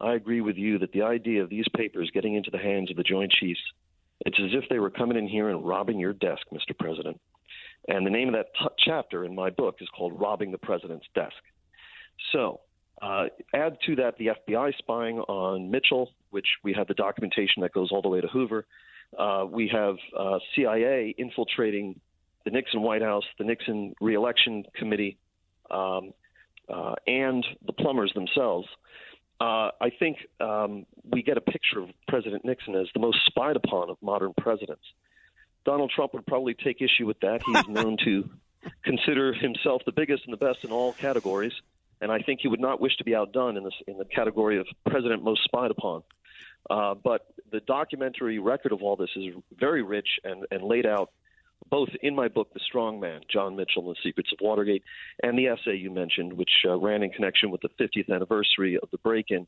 I 0.00 0.14
agree 0.14 0.40
with 0.40 0.56
you 0.56 0.78
that 0.78 0.92
the 0.92 1.02
idea 1.02 1.42
of 1.42 1.50
these 1.50 1.66
papers 1.76 2.10
getting 2.12 2.34
into 2.34 2.50
the 2.50 2.58
hands 2.58 2.90
of 2.90 2.96
the 2.96 3.02
Joint 3.02 3.32
Chiefs, 3.32 3.60
it's 4.24 4.38
as 4.38 4.50
if 4.52 4.68
they 4.68 4.78
were 4.78 4.90
coming 4.90 5.16
in 5.16 5.28
here 5.28 5.48
and 5.48 5.66
robbing 5.66 5.98
your 5.98 6.12
desk, 6.12 6.42
Mr. 6.52 6.76
President. 6.78 7.20
And 7.88 8.06
the 8.06 8.10
name 8.10 8.28
of 8.28 8.34
that 8.34 8.46
t- 8.60 8.68
chapter 8.78 9.24
in 9.24 9.34
my 9.34 9.50
book 9.50 9.76
is 9.80 9.88
called 9.88 10.20
Robbing 10.20 10.52
the 10.52 10.58
President's 10.58 11.06
Desk. 11.14 11.34
So, 12.32 12.60
uh, 13.00 13.24
add 13.52 13.78
to 13.86 13.96
that 13.96 14.16
the 14.18 14.30
FBI 14.48 14.76
spying 14.78 15.18
on 15.18 15.70
Mitchell, 15.70 16.10
which 16.30 16.46
we 16.62 16.72
have 16.74 16.86
the 16.86 16.94
documentation 16.94 17.62
that 17.62 17.72
goes 17.72 17.90
all 17.90 18.02
the 18.02 18.08
way 18.08 18.20
to 18.20 18.28
Hoover. 18.28 18.66
Uh, 19.16 19.44
we 19.48 19.68
have 19.68 19.96
uh, 20.16 20.38
CIA 20.54 21.14
infiltrating 21.16 22.00
the 22.44 22.50
Nixon 22.50 22.82
White 22.82 23.02
House, 23.02 23.24
the 23.38 23.44
Nixon 23.44 23.94
reelection 24.00 24.64
committee, 24.74 25.18
um, 25.70 26.12
uh, 26.68 26.94
and 27.06 27.44
the 27.66 27.72
plumbers 27.72 28.12
themselves 28.14 28.66
uh, 29.42 29.72
I 29.80 29.90
think 29.98 30.18
um, 30.40 30.86
we 31.02 31.24
get 31.24 31.36
a 31.36 31.40
picture 31.40 31.80
of 31.80 31.88
President 32.06 32.44
Nixon 32.44 32.76
as 32.76 32.86
the 32.94 33.00
most 33.00 33.18
spied 33.26 33.56
upon 33.56 33.90
of 33.90 33.96
modern 34.00 34.32
presidents. 34.40 34.84
Donald 35.64 35.90
Trump 35.94 36.14
would 36.14 36.24
probably 36.26 36.54
take 36.54 36.80
issue 36.80 37.06
with 37.06 37.18
that. 37.20 37.40
He's 37.44 37.68
known 37.68 37.96
to 38.04 38.30
consider 38.84 39.32
himself 39.32 39.82
the 39.84 39.90
biggest 39.90 40.26
and 40.26 40.32
the 40.32 40.36
best 40.36 40.58
in 40.62 40.70
all 40.70 40.92
categories, 40.92 41.52
and 42.00 42.12
I 42.12 42.20
think 42.20 42.38
he 42.40 42.46
would 42.46 42.60
not 42.60 42.80
wish 42.80 42.96
to 42.98 43.04
be 43.04 43.16
outdone 43.16 43.56
in 43.56 43.64
this 43.64 43.74
in 43.88 43.98
the 43.98 44.04
category 44.04 44.60
of 44.60 44.66
president 44.88 45.24
most 45.24 45.42
spied 45.42 45.72
upon. 45.72 46.04
Uh, 46.70 46.94
but 46.94 47.26
the 47.50 47.60
documentary 47.60 48.38
record 48.38 48.72
of 48.72 48.82
all 48.82 48.96
this 48.96 49.10
is 49.16 49.34
very 49.58 49.82
rich 49.82 50.08
and, 50.24 50.46
and 50.50 50.62
laid 50.62 50.86
out 50.86 51.10
both 51.70 51.88
in 52.02 52.14
my 52.14 52.28
book, 52.28 52.52
The 52.54 52.60
Strong 52.60 53.00
Man, 53.00 53.20
John 53.32 53.56
Mitchell 53.56 53.86
and 53.86 53.96
the 53.96 54.00
Secrets 54.02 54.30
of 54.32 54.38
Watergate, 54.40 54.82
and 55.22 55.38
the 55.38 55.46
essay 55.46 55.76
you 55.76 55.90
mentioned, 55.90 56.32
which 56.32 56.50
uh, 56.66 56.76
ran 56.76 57.02
in 57.02 57.10
connection 57.10 57.50
with 57.50 57.60
the 57.60 57.68
50th 57.80 58.12
anniversary 58.12 58.78
of 58.82 58.90
the 58.90 58.98
break 58.98 59.26
in 59.30 59.46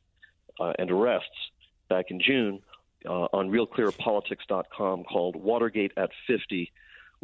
uh, 0.60 0.72
and 0.78 0.90
arrests 0.90 1.28
back 1.88 2.06
in 2.10 2.20
June 2.20 2.60
uh, 3.06 3.28
on 3.32 3.50
RealClearPolitics.com 3.50 5.04
called 5.04 5.36
Watergate 5.36 5.92
at 5.96 6.10
50 6.26 6.72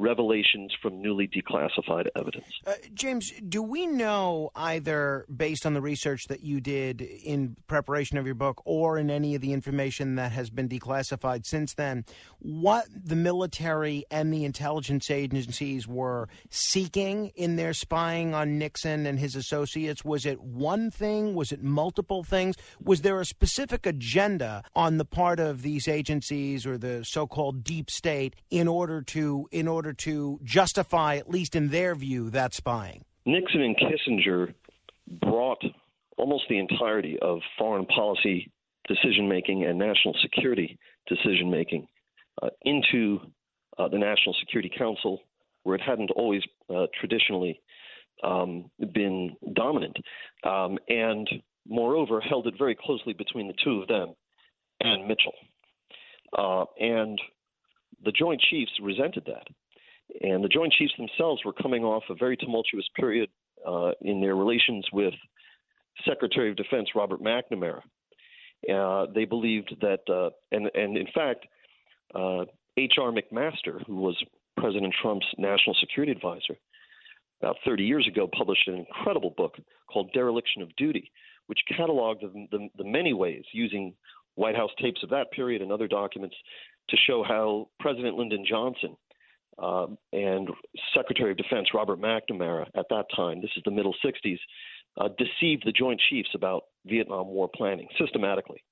revelations 0.01 0.73
from 0.81 1.01
newly 1.01 1.29
declassified 1.29 2.09
evidence. 2.17 2.47
Uh, 2.67 2.73
James, 2.95 3.33
do 3.49 3.63
we 3.63 3.87
know 3.87 4.51
either 4.57 5.27
based 5.35 5.67
on 5.67 5.75
the 5.75 5.81
research 5.81 6.25
that 6.29 6.43
you 6.43 6.61
did 6.61 7.01
in 7.01 7.57
preparation 7.67 8.17
of 8.17 8.27
your 8.27 8.35
book 8.35 8.63
or 8.65 8.99
in 8.99 9.11
any 9.11 9.35
of 9.35 9.41
the 9.41 9.53
information 9.53 10.15
that 10.17 10.33
has 10.33 10.51
been 10.51 10.69
declassified 10.69 11.45
since 11.45 11.75
then, 11.75 12.05
what 12.39 12.87
the 12.93 13.17
military 13.17 14.05
and 14.11 14.33
the 14.33 14.45
intelligence 14.45 15.11
agencies 15.11 15.87
were 15.87 16.29
seeking 16.49 17.31
in 17.35 17.57
their 17.57 17.75
spying 17.75 18.35
on 18.35 18.59
Nixon 18.59 19.07
and 19.07 19.19
his 19.19 19.37
associates? 19.37 20.05
Was 20.05 20.25
it 20.25 20.41
one 20.41 20.91
thing? 20.91 21.35
Was 21.35 21.53
it 21.53 21.63
multiple 21.63 22.25
things? 22.25 22.57
Was 22.83 23.03
there 23.03 23.21
a 23.21 23.27
specific 23.27 23.87
agenda 23.87 24.63
on 24.75 24.97
the 24.97 25.05
part 25.05 25.39
of 25.41 25.63
these 25.63 25.87
agencies 25.87 26.67
or 26.67 26.79
the 26.79 27.05
so-called 27.05 27.63
deep 27.63 27.91
state 27.91 28.35
in 28.51 28.67
order 28.67 29.03
to 29.03 29.49
in 29.53 29.69
order 29.69 29.90
order 29.91 29.97
to 29.97 30.39
justify, 30.45 31.17
at 31.17 31.29
least 31.29 31.57
in 31.57 31.69
their 31.69 31.95
view, 31.95 32.31
that 32.31 32.55
spying? 32.55 33.05
Nixon 33.27 33.61
and 33.61 33.77
Kissinger 33.77 34.55
brought 35.21 35.63
almost 36.17 36.45
the 36.49 36.59
entirety 36.59 37.19
of 37.21 37.41
foreign 37.59 37.87
policy 37.87 38.53
decision 38.87 39.29
making 39.29 39.65
and 39.65 39.79
national 39.79 40.15
security 40.23 40.79
decision 41.09 41.51
making 41.51 41.89
uh, 42.43 42.51
into 42.63 43.19
uh, 43.79 43.89
the 43.89 43.99
National 43.99 44.35
Security 44.41 44.71
Council, 44.77 45.21
where 45.65 45.75
it 45.75 45.83
hadn't 45.83 46.11
always 46.13 46.43
uh, 46.69 46.87
traditionally 46.99 47.61
um, 48.23 48.71
been 48.95 49.37
dominant, 49.55 49.97
um, 50.45 50.79
and 50.89 51.29
moreover 51.69 52.21
held 52.21 52.47
it 52.47 52.55
very 52.59 52.77
closely 52.77 53.13
between 53.13 53.49
the 53.49 53.55
two 53.65 53.83
of 53.83 53.89
them 53.89 54.15
and 54.81 55.09
Mitchell. 55.09 55.35
Uh, 56.37 56.65
and 56.79 57.21
the 58.05 58.13
Joint 58.13 58.41
Chiefs 58.51 58.73
resented 58.81 59.25
that. 59.27 59.47
And 60.23 60.43
the 60.45 60.49
Joint 60.49 60.73
Chiefs 60.73 60.95
themselves 60.99 61.45
were 61.45 61.53
coming 61.53 61.85
off 61.85 62.03
a 62.11 62.15
very 62.15 62.37
tumultuous 62.37 62.89
period 62.97 63.29
uh, 63.67 63.93
in 64.03 64.21
their 64.21 64.37
relations 64.37 64.87
with 64.93 65.15
Secretary 66.07 66.51
of 66.51 66.57
Defense 66.57 66.89
Robert 66.95 67.21
McNamara. 67.21 67.83
Uh, 68.71 69.07
they 69.15 69.25
believed 69.25 69.75
that, 69.81 70.01
uh, 70.09 70.31
and, 70.53 70.71
and 70.75 70.97
in 70.97 71.07
fact, 71.15 71.47
H.R. 72.15 73.09
Uh, 73.09 73.13
McMaster, 73.13 73.85
who 73.87 73.97
was 73.97 74.23
President 74.57 74.95
Trump's 75.01 75.27
national 75.39 75.77
security 75.81 76.13
advisor, 76.13 76.57
about 77.43 77.57
30 77.65 77.85
years 77.85 78.07
ago 78.07 78.29
published 78.37 78.69
an 78.69 78.75
incredible 78.75 79.33
book 79.37 79.57
called 79.91 80.13
Dereliction 80.13 80.61
of 80.63 80.75
Duty, 80.77 81.11
which 81.47 81.61
cataloged 81.73 82.21
the, 82.21 82.47
the, 82.51 82.69
the 82.77 82.85
many 82.85 83.15
ways 83.15 83.45
using 83.53 83.95
White 84.35 84.57
House 84.57 84.71
tapes 84.81 85.03
of 85.03 85.11
that 85.11 85.33
period 85.33 85.63
and 85.63 85.73
other 85.73 85.89
documents 85.89 86.37
to 86.91 86.97
show 86.97 87.23
how 87.27 87.69
President 87.79 88.17
Lyndon 88.17 88.45
Johnson 88.47 88.97
um, 89.61 89.99
and 90.13 90.49
Secretary 90.95 91.33
of 91.33 91.37
Defense 91.37 91.69
Robert 91.75 92.01
McNamara 92.01 92.67
at 92.75 92.87
that 92.91 93.07
time, 93.15 93.41
this 93.41 93.51
is 93.57 93.63
the 93.65 93.71
middle 93.71 93.95
60s, 94.05 94.39
uh, 94.99 95.09
deceived 95.19 95.65
the 95.65 95.73
Joint 95.73 96.01
Chiefs 96.09 96.31
about 96.35 96.65
Vietnam 96.87 97.29
War 97.29 97.49
planning 97.55 97.89
systematically. 97.99 98.63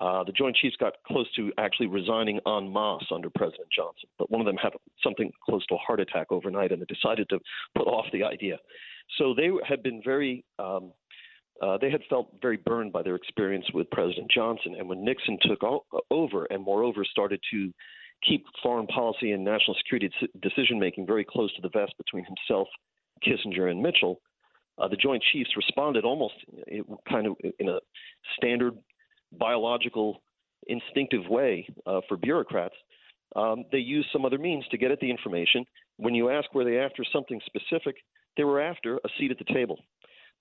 Uh, 0.00 0.24
the 0.24 0.32
Joint 0.32 0.56
Chiefs 0.56 0.76
got 0.80 0.94
close 1.06 1.30
to 1.36 1.52
actually 1.58 1.86
resigning 1.86 2.40
en 2.46 2.72
masse 2.72 3.04
under 3.14 3.28
President 3.28 3.68
Johnson, 3.74 4.08
but 4.18 4.30
one 4.30 4.40
of 4.40 4.46
them 4.46 4.56
had 4.56 4.72
something 5.02 5.30
close 5.44 5.64
to 5.66 5.74
a 5.74 5.78
heart 5.78 6.00
attack 6.00 6.28
overnight, 6.30 6.72
and 6.72 6.80
they 6.80 6.86
decided 6.86 7.28
to 7.28 7.38
put 7.76 7.86
off 7.86 8.06
the 8.12 8.24
idea. 8.24 8.58
So 9.18 9.34
they 9.34 9.50
had 9.68 9.82
been 9.82 10.00
very, 10.02 10.44
um, 10.58 10.92
uh, 11.60 11.76
they 11.78 11.90
had 11.90 12.00
felt 12.08 12.32
very 12.40 12.56
burned 12.56 12.92
by 12.92 13.02
their 13.02 13.16
experience 13.16 13.66
with 13.74 13.90
President 13.90 14.30
Johnson, 14.30 14.76
and 14.78 14.88
when 14.88 15.04
Nixon 15.04 15.38
took 15.42 15.60
over, 16.10 16.46
and 16.46 16.62
moreover 16.62 17.04
started 17.04 17.40
to 17.52 17.70
keep 18.26 18.44
foreign 18.62 18.86
policy 18.86 19.32
and 19.32 19.44
national 19.44 19.76
security 19.76 20.10
decision 20.40 20.78
making 20.78 21.06
very 21.06 21.24
close 21.24 21.52
to 21.54 21.62
the 21.62 21.68
vest 21.68 21.92
between 21.98 22.24
himself, 22.24 22.68
Kissinger, 23.24 23.70
and 23.70 23.82
Mitchell, 23.82 24.20
uh, 24.78 24.88
the 24.88 24.96
Joint 24.96 25.22
Chiefs 25.32 25.50
responded 25.56 26.04
almost 26.04 26.34
kind 27.08 27.26
of 27.26 27.36
in 27.58 27.68
a 27.68 27.78
standard 28.36 28.74
biological, 29.32 30.22
instinctive 30.66 31.28
way 31.28 31.66
uh, 31.86 32.00
for 32.08 32.16
bureaucrats. 32.16 32.74
Um, 33.36 33.64
they 33.70 33.78
used 33.78 34.08
some 34.12 34.24
other 34.24 34.38
means 34.38 34.64
to 34.70 34.78
get 34.78 34.90
at 34.90 35.00
the 35.00 35.10
information. 35.10 35.64
When 35.96 36.14
you 36.14 36.30
ask 36.30 36.52
were 36.54 36.64
they 36.64 36.78
after 36.78 37.04
something 37.12 37.40
specific, 37.46 37.96
they 38.36 38.44
were 38.44 38.60
after 38.60 38.96
a 38.96 39.08
seat 39.18 39.30
at 39.30 39.38
the 39.38 39.52
table. 39.52 39.78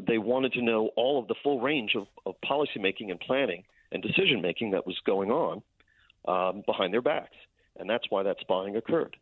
They 0.06 0.18
wanted 0.18 0.54
to 0.54 0.62
know 0.62 0.90
all 0.96 1.20
of 1.20 1.28
the 1.28 1.36
full 1.44 1.62
range 1.62 1.96
of, 1.96 2.08
of 2.26 2.36
policymaking 2.46 3.12
and 3.12 3.20
planning 3.20 3.64
and 3.92 4.02
decision 4.02 4.42
making 4.42 4.72
that 4.72 4.88
was 4.88 4.98
going 5.06 5.30
on 5.30 5.62
um, 6.28 6.64
behind 6.66 6.94
their 6.94 7.02
backs 7.02 7.36
and 7.78 7.90
that's 7.90 8.06
why 8.10 8.24
that 8.24 8.38
spying 8.40 8.76
occurred. 8.76 9.18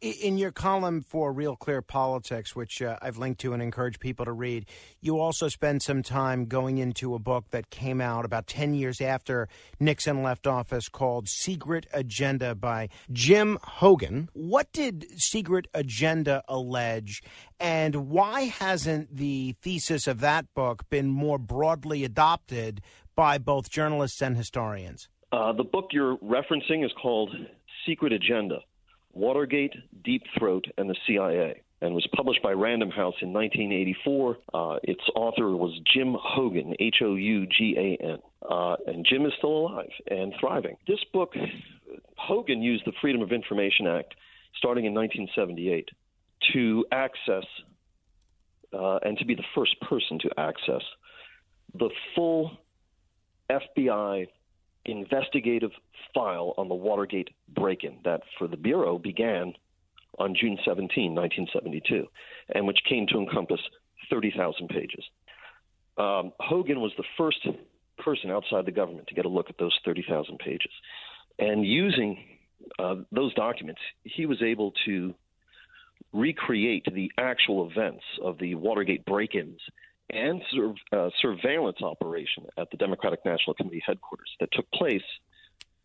In 0.00 0.38
your 0.38 0.50
column 0.50 1.02
for 1.02 1.30
Real 1.30 1.56
Clear 1.56 1.82
Politics, 1.82 2.56
which 2.56 2.80
uh, 2.80 2.96
I've 3.02 3.18
linked 3.18 3.38
to 3.42 3.52
and 3.52 3.62
encourage 3.62 4.00
people 4.00 4.24
to 4.24 4.32
read, 4.32 4.64
you 5.02 5.18
also 5.18 5.48
spend 5.48 5.82
some 5.82 6.02
time 6.02 6.46
going 6.46 6.78
into 6.78 7.14
a 7.14 7.18
book 7.18 7.50
that 7.50 7.68
came 7.68 8.00
out 8.00 8.24
about 8.24 8.46
10 8.46 8.72
years 8.72 9.02
after 9.02 9.46
Nixon 9.78 10.22
left 10.22 10.46
office 10.46 10.88
called 10.88 11.28
Secret 11.28 11.86
Agenda 11.92 12.54
by 12.54 12.88
Jim 13.12 13.58
Hougan. 13.62 14.28
What 14.32 14.72
did 14.72 15.04
Secret 15.20 15.66
Agenda 15.74 16.42
allege, 16.48 17.22
and 17.58 18.08
why 18.08 18.44
hasn't 18.44 19.14
the 19.14 19.54
thesis 19.60 20.06
of 20.06 20.20
that 20.20 20.46
book 20.54 20.88
been 20.88 21.08
more 21.08 21.38
broadly 21.38 22.04
adopted 22.04 22.80
by 23.14 23.36
both 23.36 23.68
journalists 23.68 24.22
and 24.22 24.34
historians? 24.34 25.10
Uh, 25.30 25.52
the 25.52 25.62
book 25.62 25.90
you're 25.92 26.16
referencing 26.16 26.84
is 26.84 26.90
called 27.00 27.30
Secret 27.86 28.12
Agenda 28.12 28.58
Watergate, 29.12 29.74
Deep 30.04 30.22
Throat, 30.38 30.66
and 30.78 30.88
the 30.88 30.96
CIA, 31.06 31.62
and 31.80 31.94
was 31.94 32.06
published 32.14 32.42
by 32.42 32.52
Random 32.52 32.90
House 32.90 33.14
in 33.22 33.32
1984. 33.32 34.38
Uh, 34.52 34.78
its 34.84 35.00
author 35.16 35.56
was 35.56 35.78
Jim 35.92 36.14
Hougan, 36.14 36.74
H 36.78 36.96
O 37.02 37.14
U 37.14 37.46
G 37.46 37.74
A 37.76 38.04
N. 38.04 38.18
Uh, 38.48 38.76
and 38.86 39.04
Jim 39.08 39.26
is 39.26 39.32
still 39.38 39.50
alive 39.50 39.90
and 40.08 40.32
thriving. 40.38 40.76
This 40.86 41.00
book, 41.12 41.34
Hougan 42.28 42.62
used 42.62 42.84
the 42.86 42.92
Freedom 43.00 43.22
of 43.22 43.32
Information 43.32 43.86
Act 43.86 44.14
starting 44.56 44.84
in 44.84 44.94
1978 44.94 45.88
to 46.52 46.84
access 46.92 47.44
uh, 48.72 48.98
and 49.02 49.18
to 49.18 49.24
be 49.24 49.34
the 49.34 49.44
first 49.54 49.80
person 49.80 50.18
to 50.20 50.30
access 50.38 50.82
the 51.74 51.90
full 52.14 52.52
FBI 53.50 54.26
investigative 54.84 55.70
file 56.14 56.54
on 56.56 56.68
the 56.68 56.74
Watergate 56.74 57.30
break 57.54 57.84
in 57.84 57.98
that 58.04 58.22
for 58.38 58.48
the 58.48 58.56
Bureau 58.56 58.98
began 58.98 59.52
on 60.18 60.34
June 60.38 60.58
17, 60.64 61.14
1972, 61.14 62.06
and 62.54 62.66
which 62.66 62.78
came 62.88 63.06
to 63.08 63.18
encompass 63.18 63.60
30,000 64.10 64.68
pages. 64.68 65.04
Um, 65.96 66.32
Hougan 66.40 66.80
was 66.80 66.92
the 66.96 67.04
first 67.16 67.46
person 67.98 68.30
outside 68.30 68.66
the 68.66 68.72
government 68.72 69.06
to 69.08 69.14
get 69.14 69.24
a 69.24 69.28
look 69.28 69.50
at 69.50 69.58
those 69.58 69.78
30,000 69.84 70.38
pages. 70.38 70.72
And 71.38 71.64
using 71.64 72.18
uh, 72.78 72.96
those 73.12 73.34
documents, 73.34 73.80
he 74.04 74.26
was 74.26 74.42
able 74.42 74.72
to 74.86 75.14
recreate 76.12 76.86
the 76.92 77.12
actual 77.18 77.70
events 77.70 78.02
of 78.22 78.38
the 78.38 78.54
Watergate 78.54 79.04
break 79.04 79.34
ins 79.34 79.60
and 80.12 80.42
sur- 80.50 80.74
uh, 80.92 81.10
surveillance 81.20 81.82
operation 81.82 82.46
at 82.56 82.70
the 82.70 82.76
Democratic 82.76 83.24
National 83.24 83.54
Committee 83.54 83.82
headquarters 83.84 84.30
that 84.40 84.50
took 84.52 84.70
place 84.72 85.02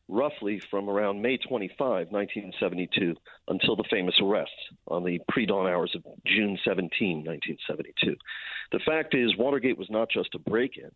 roughly 0.07 0.61
from 0.69 0.89
around 0.89 1.21
May 1.21 1.38
25, 1.38 1.79
1972, 2.11 3.15
until 3.47 3.75
the 3.75 3.83
famous 3.89 4.15
arrests 4.21 4.53
on 4.88 5.03
the 5.03 5.19
pre 5.27 5.45
dawn 5.45 5.67
hours 5.67 5.95
of 5.95 6.03
June 6.25 6.57
17, 6.63 7.23
1972. 7.25 8.15
The 8.71 8.79
fact 8.85 9.15
is, 9.15 9.35
Watergate 9.38 9.77
was 9.77 9.89
not 9.89 10.09
just 10.09 10.35
a 10.35 10.39
break 10.39 10.77
in, 10.77 10.91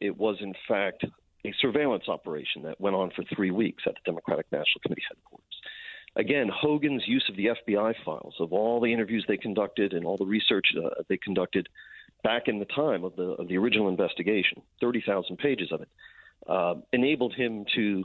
it 0.00 0.16
was, 0.16 0.36
in 0.40 0.54
fact, 0.68 1.04
a 1.44 1.52
surveillance 1.60 2.04
operation 2.08 2.62
that 2.62 2.80
went 2.80 2.96
on 2.96 3.10
for 3.14 3.24
three 3.34 3.50
weeks 3.50 3.82
at 3.86 3.94
the 3.94 4.10
Democratic 4.10 4.46
National 4.52 4.80
Committee 4.82 5.02
headquarters. 5.08 5.46
Again, 6.14 6.48
Hougan's 6.48 7.04
use 7.06 7.24
of 7.30 7.36
the 7.36 7.46
FBI 7.46 7.94
files, 8.04 8.34
of 8.38 8.52
all 8.52 8.80
the 8.80 8.92
interviews 8.92 9.24
they 9.26 9.38
conducted 9.38 9.94
and 9.94 10.04
all 10.04 10.18
the 10.18 10.26
research 10.26 10.66
uh, 10.76 10.90
they 11.08 11.16
conducted 11.16 11.68
back 12.22 12.48
in 12.48 12.58
the 12.58 12.64
time 12.66 13.04
of 13.04 13.16
the 13.16 13.34
of 13.38 13.48
the 13.48 13.56
original 13.56 13.88
investigation, 13.88 14.62
thirty 14.80 15.02
thousand 15.06 15.38
pages 15.38 15.70
of 15.72 15.82
it, 15.82 15.88
uh, 16.48 16.74
enabled 16.92 17.34
him 17.34 17.64
to 17.74 18.04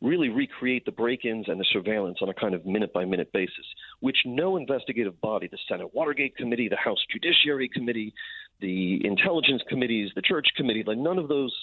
really 0.00 0.28
recreate 0.28 0.84
the 0.84 0.90
break-ins 0.90 1.48
and 1.48 1.60
the 1.60 1.64
surveillance 1.72 2.18
on 2.20 2.28
a 2.28 2.34
kind 2.34 2.54
of 2.54 2.66
minute-by-minute 2.66 3.32
basis, 3.32 3.64
which 4.00 4.16
no 4.26 4.56
investigative 4.56 5.20
body, 5.20 5.46
the 5.46 5.58
Senate 5.68 5.94
Watergate 5.94 6.36
Committee, 6.36 6.68
the 6.68 6.76
House 6.76 6.98
Judiciary 7.08 7.68
Committee, 7.68 8.12
the 8.60 9.00
Intelligence 9.06 9.62
Committees, 9.68 10.10
the 10.16 10.22
Church 10.22 10.48
Committee, 10.56 10.82
like 10.84 10.98
none 10.98 11.18
of 11.18 11.28
those 11.28 11.54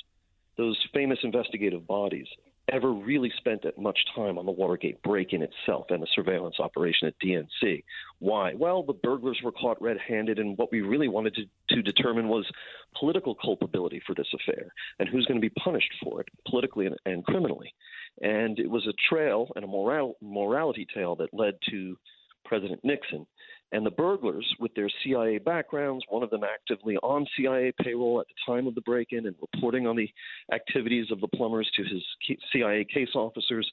those 0.57 0.77
famous 0.93 1.19
investigative 1.23 1.85
bodies 1.85 2.27
ever 2.71 2.91
really 2.91 3.31
spent 3.37 3.63
that 3.63 3.77
much 3.77 3.99
time 4.15 4.37
on 4.37 4.45
the 4.45 4.51
Watergate 4.51 5.01
break 5.03 5.33
in 5.33 5.41
itself 5.41 5.87
and 5.89 6.01
the 6.01 6.07
surveillance 6.13 6.55
operation 6.59 7.07
at 7.07 7.19
DNC. 7.19 7.83
Why? 8.19 8.53
Well, 8.53 8.83
the 8.83 8.93
burglars 8.93 9.39
were 9.43 9.51
caught 9.51 9.81
red 9.81 9.97
handed, 9.97 10.39
and 10.39 10.57
what 10.57 10.71
we 10.71 10.81
really 10.81 11.07
wanted 11.07 11.35
to, 11.35 11.75
to 11.75 11.81
determine 11.81 12.27
was 12.27 12.49
political 12.97 13.35
culpability 13.35 14.01
for 14.05 14.15
this 14.15 14.27
affair 14.33 14.73
and 14.99 15.07
who's 15.07 15.25
going 15.25 15.39
to 15.39 15.47
be 15.47 15.53
punished 15.61 15.93
for 16.03 16.21
it, 16.21 16.27
politically 16.47 16.85
and, 16.85 16.95
and 17.05 17.25
criminally. 17.25 17.73
And 18.21 18.59
it 18.59 18.69
was 18.69 18.87
a 18.87 18.93
trail 19.07 19.51
and 19.55 19.63
a 19.63 19.67
moral, 19.67 20.17
morality 20.21 20.87
tale 20.93 21.15
that 21.17 21.33
led 21.33 21.55
to 21.69 21.97
President 22.45 22.81
Nixon. 22.83 23.25
And 23.71 23.85
the 23.85 23.91
burglars, 23.91 24.47
with 24.59 24.73
their 24.73 24.89
CIA 25.03 25.37
backgrounds, 25.37 26.03
one 26.09 26.23
of 26.23 26.31
them 26.31 26.43
actively 26.43 26.97
on 26.97 27.27
CIA 27.37 27.71
payroll 27.79 28.19
at 28.19 28.25
the 28.27 28.51
time 28.51 28.65
of 28.65 28.73
the 28.73 28.81
break 28.81 29.09
in 29.11 29.27
and 29.27 29.35
reporting 29.39 29.85
on 29.85 29.95
the 29.95 30.09
activities 30.51 31.11
of 31.11 31.21
the 31.21 31.27
plumbers 31.27 31.69
to 31.75 31.83
his 31.83 32.03
CIA 32.51 32.83
case 32.91 33.13
officers, 33.13 33.69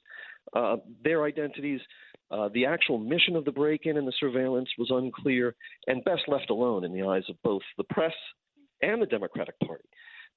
uh, 0.53 0.77
their 1.03 1.23
identities, 1.23 1.81
uh, 2.29 2.49
the 2.53 2.65
actual 2.65 2.99
mission 2.99 3.35
of 3.35 3.45
the 3.45 3.51
break 3.51 3.85
in 3.85 3.97
and 3.97 4.07
the 4.07 4.13
surveillance 4.19 4.69
was 4.77 4.89
unclear 4.91 5.55
and 5.87 6.03
best 6.03 6.23
left 6.27 6.49
alone 6.49 6.83
in 6.83 6.93
the 6.93 7.01
eyes 7.01 7.23
of 7.29 7.41
both 7.41 7.61
the 7.77 7.83
press 7.85 8.13
and 8.81 9.01
the 9.01 9.05
Democratic 9.05 9.59
Party. 9.61 9.85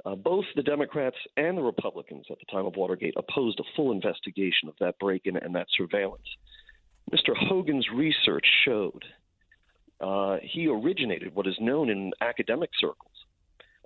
Uh, 0.06 0.14
both 0.14 0.46
the 0.56 0.62
Democrats 0.62 1.16
and 1.36 1.58
the 1.58 1.62
Republicans 1.62 2.24
at 2.30 2.38
the 2.38 2.50
time 2.50 2.64
of 2.64 2.76
Watergate 2.76 3.14
opposed 3.18 3.60
a 3.60 3.64
full 3.76 3.92
investigation 3.92 4.68
of 4.68 4.74
that 4.80 4.98
break 4.98 5.22
in 5.26 5.36
and 5.36 5.54
that 5.54 5.66
surveillance. 5.76 6.24
Mr. 7.12 7.36
Hougan's 7.36 7.86
research 7.94 8.46
showed 8.64 9.04
uh, 10.00 10.38
he 10.42 10.66
originated 10.66 11.34
what 11.34 11.46
is 11.46 11.56
known 11.60 11.90
in 11.90 12.12
academic 12.20 12.70
circles 12.78 13.10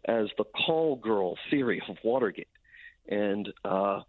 as 0.06 0.26
the 0.36 0.44
call 0.44 0.96
girl 0.96 1.36
theory 1.50 1.82
of 1.88 1.96
Watergate. 2.04 2.48
And 3.08 3.52
uh, 3.64 4.00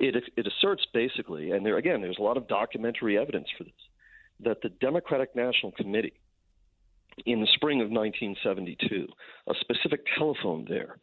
it, 0.00 0.16
it 0.36 0.46
asserts 0.46 0.86
basically, 0.92 1.50
and 1.50 1.64
there 1.64 1.76
again, 1.76 2.00
there's 2.00 2.18
a 2.18 2.22
lot 2.22 2.36
of 2.36 2.48
documentary 2.48 3.18
evidence 3.18 3.48
for 3.56 3.64
this, 3.64 3.72
that 4.40 4.62
the 4.62 4.68
Democratic 4.68 5.36
National 5.36 5.72
Committee 5.72 6.14
in 7.26 7.40
the 7.40 7.48
spring 7.54 7.80
of 7.80 7.90
1972, 7.90 9.06
a 9.48 9.54
specific 9.60 10.00
telephone 10.18 10.66
there 10.68 10.96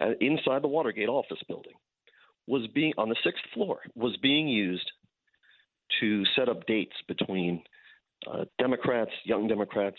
uh, 0.00 0.12
inside 0.20 0.62
the 0.62 0.68
Watergate 0.68 1.08
office 1.08 1.40
building 1.46 1.74
was 2.46 2.66
being 2.74 2.92
on 2.98 3.08
the 3.08 3.16
sixth 3.22 3.44
floor 3.54 3.80
was 3.94 4.16
being 4.22 4.48
used 4.48 4.90
to 6.00 6.24
set 6.34 6.48
up 6.48 6.66
dates 6.66 6.96
between 7.06 7.62
uh, 8.30 8.44
Democrats, 8.58 9.10
young 9.24 9.48
Democrats, 9.48 9.96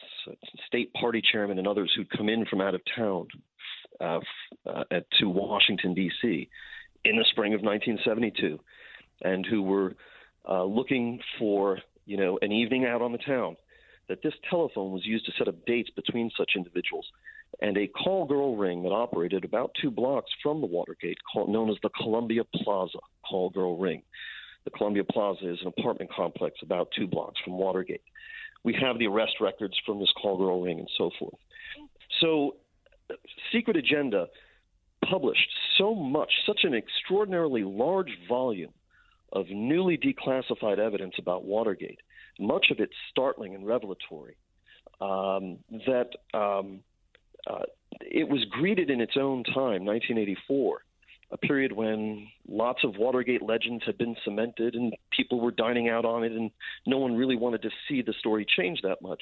state 0.68 0.94
party 0.94 1.22
chairmen, 1.32 1.58
and 1.58 1.68
others 1.68 1.92
who'd 1.96 2.10
come 2.10 2.30
in 2.30 2.46
from 2.46 2.62
out 2.62 2.76
of 2.76 2.82
town 2.96 3.28
uh, 4.00 4.20
uh, 4.66 4.84
to 5.20 5.30
Washington, 5.30 5.94
D.C. 5.94 6.50
in 7.06 7.18
the 7.18 7.26
spring 7.32 7.54
of 7.54 7.62
1972, 7.62 8.60
and 9.24 9.46
who 9.46 9.62
were 9.62 9.96
uh, 10.48 10.64
looking 10.64 11.20
for 11.38 11.80
you 12.06 12.18
know 12.18 12.40
an 12.42 12.52
evening 12.52 12.86
out 12.86 13.02
on 13.02 13.12
the 13.12 13.18
town. 13.20 13.56
That 14.10 14.22
this 14.22 14.34
telephone 14.50 14.92
was 14.92 15.06
used 15.06 15.26
to 15.28 15.32
set 15.38 15.48
up 15.48 15.66
dates 15.66 15.90
between 15.92 16.30
such 16.38 16.52
individuals, 16.58 17.06
and 17.62 17.78
a 17.78 17.88
call 17.88 18.26
girl 18.26 18.58
ring 18.58 18.84
that 18.84 18.90
operated 18.90 19.46
about 19.46 19.72
two 19.82 19.90
blocks 19.90 20.30
from 20.42 20.60
the 20.60 20.68
Watergate, 20.68 21.18
called, 21.32 21.50
known 21.50 21.70
as 21.70 21.78
the 21.82 21.90
Columbia 21.90 22.44
Plaza 22.54 23.00
call 23.28 23.50
girl 23.50 23.78
ring. 23.78 24.04
The 24.66 24.72
Columbia 24.72 25.04
Plaza 25.04 25.52
is 25.52 25.60
an 25.62 25.68
apartment 25.68 26.12
complex 26.12 26.58
about 26.62 26.90
two 26.98 27.08
blocks 27.08 27.40
from 27.44 27.58
Watergate. 27.58 28.02
We 28.64 28.74
have 28.82 28.98
the 28.98 29.08
arrest 29.08 29.34
records 29.42 29.76
from 29.86 30.00
this 30.00 30.12
call 30.22 30.38
girl 30.38 30.62
ring 30.62 30.80
and 30.80 30.90
so 30.98 31.12
forth. 31.20 31.36
So, 32.22 32.56
Secret 33.52 33.76
Agenda 33.76 34.28
published 35.10 35.50
so 35.78 35.94
much, 35.94 36.32
such 36.46 36.62
an 36.64 36.74
extraordinarily 36.74 37.64
large 37.64 38.12
volume 38.28 38.72
of 39.34 39.50
newly 39.50 39.98
declassified 39.98 40.80
evidence 40.80 41.16
about 41.18 41.44
Watergate, 41.44 42.00
much 42.40 42.68
of 42.72 42.80
it 42.80 42.90
startling 43.10 43.56
and 43.56 43.66
revelatory, 43.66 44.38
um, 45.02 45.58
that 45.86 46.10
um, 46.34 46.80
uh, 47.48 47.64
it 48.02 48.30
was 48.30 48.46
greeted 48.52 48.90
in 48.90 49.02
its 49.02 49.18
own 49.18 49.44
time, 49.44 49.84
1984, 49.86 50.82
a 51.34 51.38
period 51.38 51.72
when 51.72 52.28
lots 52.48 52.84
of 52.84 52.96
Watergate 52.96 53.42
legends 53.42 53.84
had 53.86 53.98
been 53.98 54.16
cemented 54.24 54.76
and 54.76 54.94
people 55.12 55.42
were 55.42 55.52
dining 55.52 55.90
out 55.90 56.06
on 56.06 56.24
it, 56.24 56.32
and 56.32 56.52
no 56.86 57.00
one 57.00 57.16
really 57.16 57.36
wanted 57.36 57.64
to 57.64 57.70
see 57.90 58.02
the 58.04 58.14
story 58.20 58.46
change 58.46 58.82
that 58.84 59.02
much. 59.02 59.22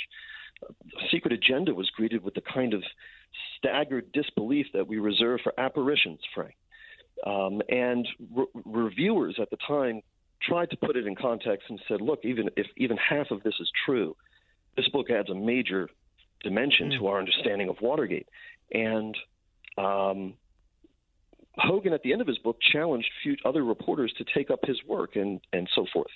Secret 1.10 1.34
Agenda 1.34 1.74
was 1.74 1.90
greeted 1.96 2.22
with 2.24 2.36
the 2.36 2.42
kind 2.42 2.74
of 2.74 2.84
staggered 3.58 4.12
disbelief 4.12 4.68
that 4.74 4.88
we 4.88 5.00
reserve 5.00 5.40
for 5.42 5.54
apparitions, 5.58 6.20
Frank. 6.36 6.56
Um, 7.26 7.62
and 7.70 8.08
re- 8.36 8.46
reviewers 8.66 9.38
at 9.42 9.50
the 9.50 9.58
time 9.66 10.02
tried 10.42 10.70
to 10.72 10.78
put 10.78 10.98
it 10.98 11.08
in 11.08 11.16
context 11.16 11.70
and 11.70 11.80
said, 11.88 12.02
look, 12.02 12.20
even 12.24 12.50
if 12.58 12.68
even 12.78 12.98
half 12.98 13.32
of 13.32 13.42
this 13.44 13.54
is 13.60 13.72
true, 13.86 14.16
this 14.76 14.88
book 14.90 15.10
adds 15.10 15.30
a 15.30 15.36
major 15.36 15.90
dimension 16.44 16.90
mm. 16.90 17.00
to 17.00 17.08
our 17.08 17.20
understanding 17.20 17.70
of 17.70 17.78
Watergate. 17.82 18.28
And 18.74 19.16
um, 19.78 20.34
Hougan, 21.60 21.94
at 21.94 22.04
the 22.04 22.14
end 22.14 22.22
of 22.22 22.28
his 22.28 22.38
book, 22.38 22.58
challenged 22.62 23.10
few 23.24 23.36
other 23.46 23.64
reporters 23.64 24.14
to 24.18 24.26
take 24.34 24.50
up 24.50 24.60
his 24.64 24.78
work 24.88 25.16
and, 25.16 25.42
and 25.52 25.70
so 25.76 25.86
forth. 25.92 26.12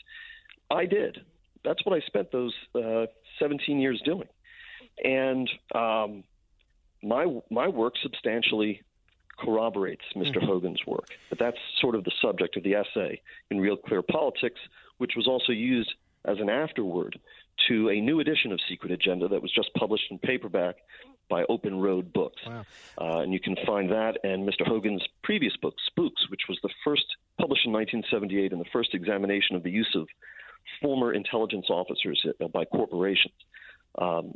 I 0.71 0.85
did. 0.85 1.19
that's 1.63 1.85
what 1.85 1.95
I 1.95 2.05
spent 2.05 2.31
those 2.31 2.53
uh, 2.75 3.05
17 3.39 3.79
years 3.79 4.01
doing, 4.05 4.27
and 5.03 5.49
um, 5.73 6.23
my 7.03 7.25
my 7.51 7.67
work 7.67 7.93
substantially 8.01 8.81
corroborates 9.37 10.03
mister 10.15 10.39
mm-hmm. 10.39 10.49
Hougan's 10.49 10.85
work. 10.87 11.09
But 11.29 11.39
that's 11.39 11.57
sort 11.79 11.95
of 11.95 12.03
the 12.03 12.11
subject 12.21 12.57
of 12.57 12.63
the 12.63 12.75
essay 12.75 13.21
in 13.51 13.59
Real 13.59 13.77
Clear 13.77 14.01
Politics, 14.01 14.59
which 14.97 15.13
was 15.15 15.27
also 15.27 15.51
used 15.51 15.93
as 16.25 16.39
an 16.39 16.49
afterword 16.49 17.19
to 17.67 17.89
a 17.89 18.01
new 18.01 18.19
edition 18.19 18.51
of 18.51 18.59
Secret 18.67 18.91
Agenda 18.91 19.27
that 19.27 19.41
was 19.41 19.51
just 19.51 19.73
published 19.75 20.05
in 20.09 20.17
paperback 20.19 20.77
by 21.29 21.43
Open 21.49 21.79
Road 21.79 22.13
Books. 22.13 22.41
Wow. 22.45 22.65
Uh, 22.99 23.19
and 23.19 23.33
you 23.33 23.39
can 23.39 23.55
find 23.65 23.91
that 23.91 24.17
and 24.23 24.47
Mr. 24.47 24.65
Hougan's 24.65 25.05
previous 25.23 25.55
book, 25.57 25.75
Spooks, 25.87 26.29
which 26.29 26.41
was 26.47 26.59
the 26.63 26.69
first 26.83 27.05
published 27.39 27.65
in 27.65 27.73
1978 27.73 28.51
and 28.51 28.61
the 28.61 28.69
first 28.71 28.93
examination 28.93 29.55
of 29.55 29.63
the 29.63 29.71
use 29.71 29.95
of 29.95 30.07
former 30.81 31.13
intelligence 31.13 31.67
officers 31.69 32.23
uh, 32.41 32.47
by 32.47 32.65
corporations. 32.65 33.33
Um, 33.97 34.33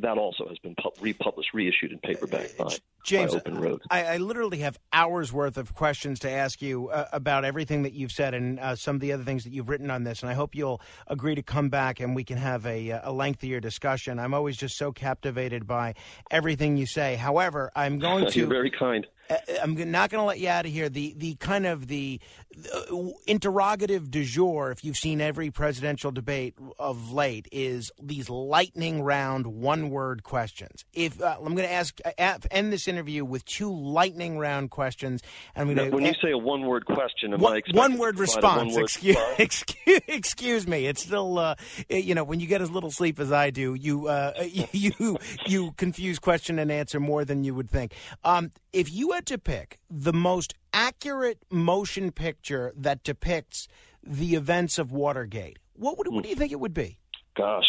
that 0.00 0.18
also 0.18 0.48
has 0.48 0.58
been 0.58 0.74
pu- 0.74 0.92
republished, 1.00 1.52
reissued 1.52 1.92
in 1.92 1.98
paperback 1.98 2.56
by, 2.56 2.76
James, 3.04 3.32
by 3.32 3.38
Open 3.38 3.60
Road. 3.60 3.82
I, 3.90 4.04
I, 4.04 4.16
literally 4.18 4.58
have 4.58 4.78
hours 4.92 5.32
worth 5.32 5.56
of 5.56 5.74
questions 5.74 6.20
to 6.20 6.30
ask 6.30 6.62
you 6.62 6.88
uh, 6.88 7.06
about 7.12 7.44
everything 7.44 7.82
that 7.82 7.92
you've 7.92 8.12
said 8.12 8.34
and 8.34 8.60
uh, 8.60 8.76
some 8.76 8.96
of 8.96 9.00
the 9.00 9.12
other 9.12 9.24
things 9.24 9.44
that 9.44 9.52
you've 9.52 9.68
written 9.68 9.90
on 9.90 10.04
this. 10.04 10.22
And 10.22 10.30
I 10.30 10.34
hope 10.34 10.54
you'll 10.54 10.80
agree 11.06 11.34
to 11.34 11.42
come 11.42 11.68
back 11.68 12.00
and 12.00 12.14
we 12.14 12.24
can 12.24 12.38
have 12.38 12.66
a, 12.66 12.92
uh, 12.92 13.10
a 13.10 13.12
lengthier 13.12 13.60
discussion. 13.60 14.18
I'm 14.18 14.34
always 14.34 14.56
just 14.56 14.76
so 14.76 14.92
captivated 14.92 15.66
by 15.66 15.94
everything 16.30 16.76
you 16.76 16.86
say. 16.86 17.16
However, 17.16 17.70
I'm 17.74 17.98
going 18.00 18.26
to. 18.26 18.38
You're 18.38 18.48
very 18.48 18.70
kind. 18.70 19.06
Uh, 19.30 19.36
I'm 19.62 19.90
not 19.90 20.10
going 20.10 20.20
to 20.20 20.26
let 20.26 20.38
you 20.38 20.48
out 20.48 20.64
of 20.64 20.72
here. 20.72 20.88
The 20.88 21.14
the 21.16 21.34
kind 21.36 21.66
of 21.66 21.86
the, 21.88 22.20
the, 22.56 23.12
interrogative 23.26 24.10
du 24.10 24.24
jour, 24.24 24.70
if 24.70 24.84
you've 24.84 24.96
seen 24.96 25.20
every 25.20 25.50
presidential 25.50 26.10
debate 26.10 26.54
of 26.78 27.12
late, 27.12 27.46
is 27.52 27.90
these 28.00 28.30
lightning 28.30 29.02
round 29.02 29.46
one 29.46 29.87
word 29.90 30.22
questions. 30.22 30.84
If 30.92 31.20
uh, 31.20 31.36
I'm 31.38 31.54
going 31.54 31.68
to 31.68 31.72
ask 31.72 31.98
uh, 32.04 32.38
end 32.50 32.72
this 32.72 32.88
interview 32.88 33.24
with 33.24 33.44
two 33.44 33.72
lightning 33.72 34.38
round 34.38 34.70
questions, 34.70 35.22
and 35.54 35.68
I'm 35.68 35.74
going 35.74 35.90
to. 35.90 35.94
When 35.94 36.04
you 36.04 36.14
say 36.22 36.30
a 36.30 36.38
one 36.38 36.62
word 36.62 36.86
question, 36.86 37.34
am 37.34 37.40
one, 37.40 37.62
one 37.72 37.98
word 37.98 38.18
response? 38.18 38.74
One 38.74 38.82
excuse, 38.82 39.16
excuse, 39.38 40.00
excuse 40.06 40.66
me. 40.66 40.86
It's 40.86 41.02
still 41.02 41.38
uh, 41.38 41.54
you 41.88 42.14
know 42.14 42.24
when 42.24 42.40
you 42.40 42.46
get 42.46 42.62
as 42.62 42.70
little 42.70 42.90
sleep 42.90 43.18
as 43.18 43.32
I 43.32 43.50
do, 43.50 43.74
you 43.74 44.08
uh, 44.08 44.32
you 44.72 45.18
you 45.46 45.72
confuse 45.72 46.18
question 46.18 46.58
and 46.58 46.70
answer 46.70 47.00
more 47.00 47.24
than 47.24 47.44
you 47.44 47.54
would 47.54 47.70
think. 47.70 47.94
Um, 48.24 48.52
if 48.72 48.92
you 48.92 49.12
had 49.12 49.26
to 49.26 49.38
pick 49.38 49.78
the 49.90 50.12
most 50.12 50.54
accurate 50.72 51.42
motion 51.50 52.12
picture 52.12 52.72
that 52.76 53.02
depicts 53.02 53.68
the 54.02 54.34
events 54.34 54.78
of 54.78 54.92
Watergate, 54.92 55.58
what 55.74 55.98
would 55.98 56.08
what 56.08 56.22
do 56.22 56.28
you 56.28 56.36
think 56.36 56.52
it 56.52 56.60
would 56.60 56.74
be? 56.74 56.98
Gosh, 57.36 57.66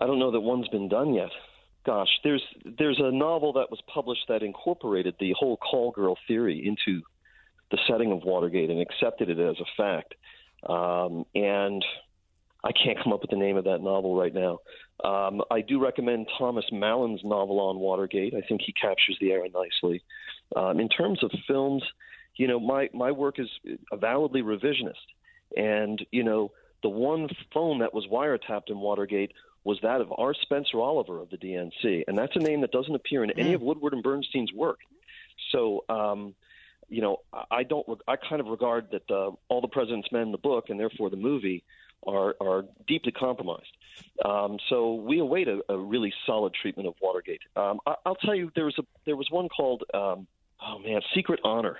I 0.00 0.06
don't 0.06 0.18
know 0.18 0.30
that 0.30 0.40
one's 0.40 0.68
been 0.68 0.88
done 0.88 1.14
yet. 1.14 1.30
Gosh, 1.84 2.08
there's 2.24 2.42
there's 2.78 2.98
a 3.00 3.10
novel 3.10 3.54
that 3.54 3.70
was 3.70 3.80
published 3.92 4.24
that 4.28 4.42
incorporated 4.42 5.14
the 5.18 5.34
whole 5.38 5.56
call 5.56 5.92
girl 5.92 6.16
theory 6.26 6.66
into 6.66 7.02
the 7.70 7.78
setting 7.88 8.12
of 8.12 8.24
Watergate 8.24 8.70
and 8.70 8.80
accepted 8.80 9.30
it 9.30 9.38
as 9.38 9.56
a 9.60 9.64
fact. 9.76 10.14
Um, 10.68 11.24
and 11.34 11.84
I 12.62 12.72
can't 12.72 12.98
come 13.02 13.12
up 13.12 13.22
with 13.22 13.30
the 13.30 13.36
name 13.36 13.56
of 13.56 13.64
that 13.64 13.80
novel 13.80 14.18
right 14.18 14.34
now. 14.34 14.58
Um, 15.02 15.40
I 15.50 15.62
do 15.62 15.82
recommend 15.82 16.26
Thomas 16.38 16.66
Mallon's 16.70 17.22
novel 17.24 17.60
on 17.60 17.78
Watergate. 17.78 18.34
I 18.34 18.42
think 18.46 18.60
he 18.64 18.72
captures 18.72 19.16
the 19.20 19.30
era 19.30 19.48
nicely. 19.54 20.02
Um, 20.54 20.80
in 20.80 20.88
terms 20.88 21.22
of 21.22 21.30
films, 21.46 21.82
you 22.36 22.46
know, 22.46 22.60
my 22.60 22.88
my 22.92 23.10
work 23.10 23.38
is 23.38 23.48
avowedly 23.92 24.42
revisionist, 24.42 25.06
and 25.56 26.04
you 26.10 26.24
know, 26.24 26.52
the 26.82 26.88
one 26.88 27.28
phone 27.52 27.78
that 27.78 27.94
was 27.94 28.06
wiretapped 28.10 28.68
in 28.68 28.78
Watergate 28.78 29.32
was 29.64 29.78
that 29.82 30.00
of 30.00 30.12
R. 30.16 30.34
Spencer 30.34 30.80
Oliver 30.80 31.20
of 31.20 31.30
the 31.30 31.36
DNC, 31.36 32.04
and 32.08 32.16
that's 32.16 32.34
a 32.36 32.38
name 32.38 32.62
that 32.62 32.72
doesn't 32.72 32.94
appear 32.94 33.22
in 33.22 33.30
any 33.32 33.52
of 33.52 33.60
Woodward 33.60 33.92
and 33.92 34.02
Bernstein's 34.02 34.52
work. 34.52 34.78
So, 35.52 35.84
um, 35.88 36.34
you 36.88 37.02
know, 37.02 37.18
I 37.50 37.62
don't. 37.62 37.86
I 38.08 38.16
kind 38.16 38.40
of 38.40 38.46
regard 38.46 38.90
that 38.92 39.10
uh, 39.10 39.32
all 39.48 39.60
the 39.60 39.68
President's 39.68 40.10
Men, 40.10 40.22
in 40.22 40.32
the 40.32 40.38
book, 40.38 40.70
and 40.70 40.80
therefore 40.80 41.10
the 41.10 41.16
movie, 41.16 41.62
are 42.06 42.34
are 42.40 42.64
deeply 42.86 43.12
compromised. 43.12 43.76
Um, 44.24 44.58
so 44.68 44.94
we 44.94 45.18
await 45.18 45.48
a, 45.48 45.60
a, 45.68 45.76
really 45.76 46.12
solid 46.26 46.54
treatment 46.54 46.88
of 46.88 46.94
Watergate. 47.00 47.42
Um, 47.56 47.80
I, 47.86 47.96
will 48.06 48.14
tell 48.16 48.34
you, 48.34 48.50
there 48.54 48.64
was 48.64 48.78
a 48.78 48.82
there 49.04 49.16
was 49.16 49.30
one 49.30 49.48
called 49.48 49.84
um, 49.94 50.26
oh 50.66 50.78
man, 50.78 51.00
Secret 51.14 51.40
Honor, 51.44 51.78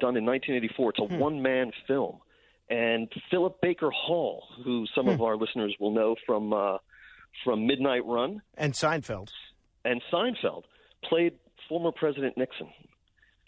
done 0.00 0.16
in 0.16 0.24
1984. 0.24 0.90
It's 0.90 0.98
a 0.98 1.02
hmm. 1.02 1.18
one 1.18 1.42
man 1.42 1.72
film, 1.86 2.18
and 2.68 3.12
Philip 3.30 3.60
Baker 3.60 3.90
Hall, 3.90 4.44
who 4.64 4.86
some 4.94 5.06
hmm. 5.06 5.12
of 5.12 5.22
our 5.22 5.36
listeners 5.36 5.74
will 5.78 5.92
know 5.92 6.16
from 6.26 6.52
uh, 6.52 6.78
from 7.44 7.66
Midnight 7.66 8.04
Run 8.04 8.42
and 8.56 8.72
Seinfeld, 8.72 9.28
and 9.84 10.02
Seinfeld 10.12 10.64
played 11.04 11.34
former 11.68 11.92
President 11.92 12.36
Nixon, 12.36 12.68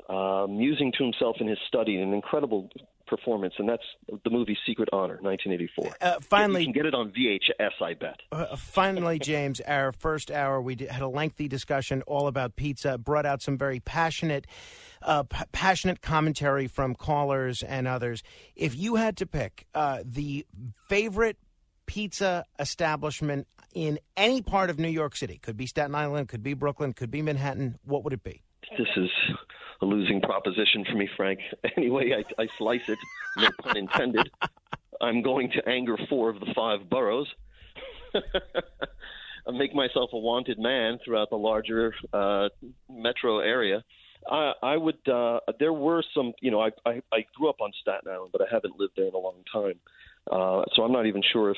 uh, 0.08 0.46
musing 0.48 0.92
to 0.98 1.04
himself 1.04 1.36
in 1.40 1.48
his 1.48 1.58
study, 1.68 1.96
an 2.00 2.12
incredible 2.12 2.68
performance, 3.08 3.54
and 3.58 3.68
that's 3.68 3.82
the 4.24 4.30
movie 4.30 4.56
Secret 4.66 4.88
Honor, 4.92 5.18
1984. 5.20 5.96
Uh, 6.00 6.20
finally, 6.20 6.60
you 6.60 6.66
can 6.66 6.74
get 6.74 6.86
it 6.86 6.94
on 6.94 7.10
VHS, 7.10 7.82
I 7.82 7.94
bet. 7.94 8.20
Uh, 8.30 8.54
finally, 8.56 9.18
James, 9.22 9.60
our 9.62 9.92
first 9.92 10.30
hour, 10.30 10.60
we 10.60 10.76
had 10.88 11.02
a 11.02 11.08
lengthy 11.08 11.48
discussion 11.48 12.02
all 12.02 12.26
about 12.26 12.56
pizza, 12.56 12.98
brought 12.98 13.26
out 13.26 13.42
some 13.42 13.56
very 13.56 13.80
passionate. 13.80 14.46
Uh, 15.00 15.22
p- 15.22 15.44
passionate 15.52 16.02
commentary 16.02 16.66
from 16.66 16.94
callers 16.94 17.62
and 17.62 17.86
others. 17.86 18.22
If 18.56 18.76
you 18.76 18.96
had 18.96 19.16
to 19.18 19.26
pick 19.26 19.66
uh, 19.74 20.00
the 20.04 20.46
favorite 20.88 21.36
pizza 21.86 22.44
establishment 22.58 23.46
in 23.74 23.98
any 24.16 24.42
part 24.42 24.70
of 24.70 24.78
New 24.78 24.88
York 24.88 25.16
City, 25.16 25.38
could 25.38 25.56
be 25.56 25.66
Staten 25.66 25.94
Island, 25.94 26.28
could 26.28 26.42
be 26.42 26.54
Brooklyn, 26.54 26.92
could 26.92 27.10
be 27.10 27.22
Manhattan, 27.22 27.78
what 27.84 28.04
would 28.04 28.12
it 28.12 28.24
be? 28.24 28.42
This 28.76 28.88
is 28.96 29.10
a 29.80 29.84
losing 29.86 30.20
proposition 30.20 30.84
for 30.84 30.96
me, 30.96 31.08
Frank. 31.16 31.40
Anyway, 31.76 32.12
I, 32.12 32.42
I 32.42 32.48
slice 32.58 32.88
it, 32.88 32.98
no 33.36 33.48
pun 33.62 33.76
intended. 33.76 34.30
I'm 35.00 35.22
going 35.22 35.50
to 35.52 35.68
anger 35.68 35.96
four 36.08 36.28
of 36.28 36.40
the 36.40 36.52
five 36.54 36.90
boroughs. 36.90 37.28
I 38.14 39.50
make 39.52 39.74
myself 39.74 40.10
a 40.12 40.18
wanted 40.18 40.58
man 40.58 40.98
throughout 41.04 41.30
the 41.30 41.36
larger 41.36 41.94
uh, 42.12 42.48
metro 42.90 43.38
area. 43.38 43.84
I, 44.30 44.52
I 44.62 44.76
would. 44.76 45.06
Uh, 45.08 45.40
there 45.58 45.72
were 45.72 46.02
some. 46.14 46.32
You 46.40 46.50
know, 46.50 46.60
I, 46.60 46.70
I 46.86 47.02
I 47.12 47.26
grew 47.34 47.48
up 47.48 47.60
on 47.60 47.70
Staten 47.80 48.10
Island, 48.10 48.30
but 48.32 48.42
I 48.42 48.46
haven't 48.50 48.78
lived 48.78 48.94
there 48.96 49.06
in 49.06 49.14
a 49.14 49.18
long 49.18 49.42
time, 49.52 49.78
uh, 50.30 50.64
so 50.74 50.82
I'm 50.82 50.92
not 50.92 51.06
even 51.06 51.22
sure 51.32 51.50
if 51.50 51.56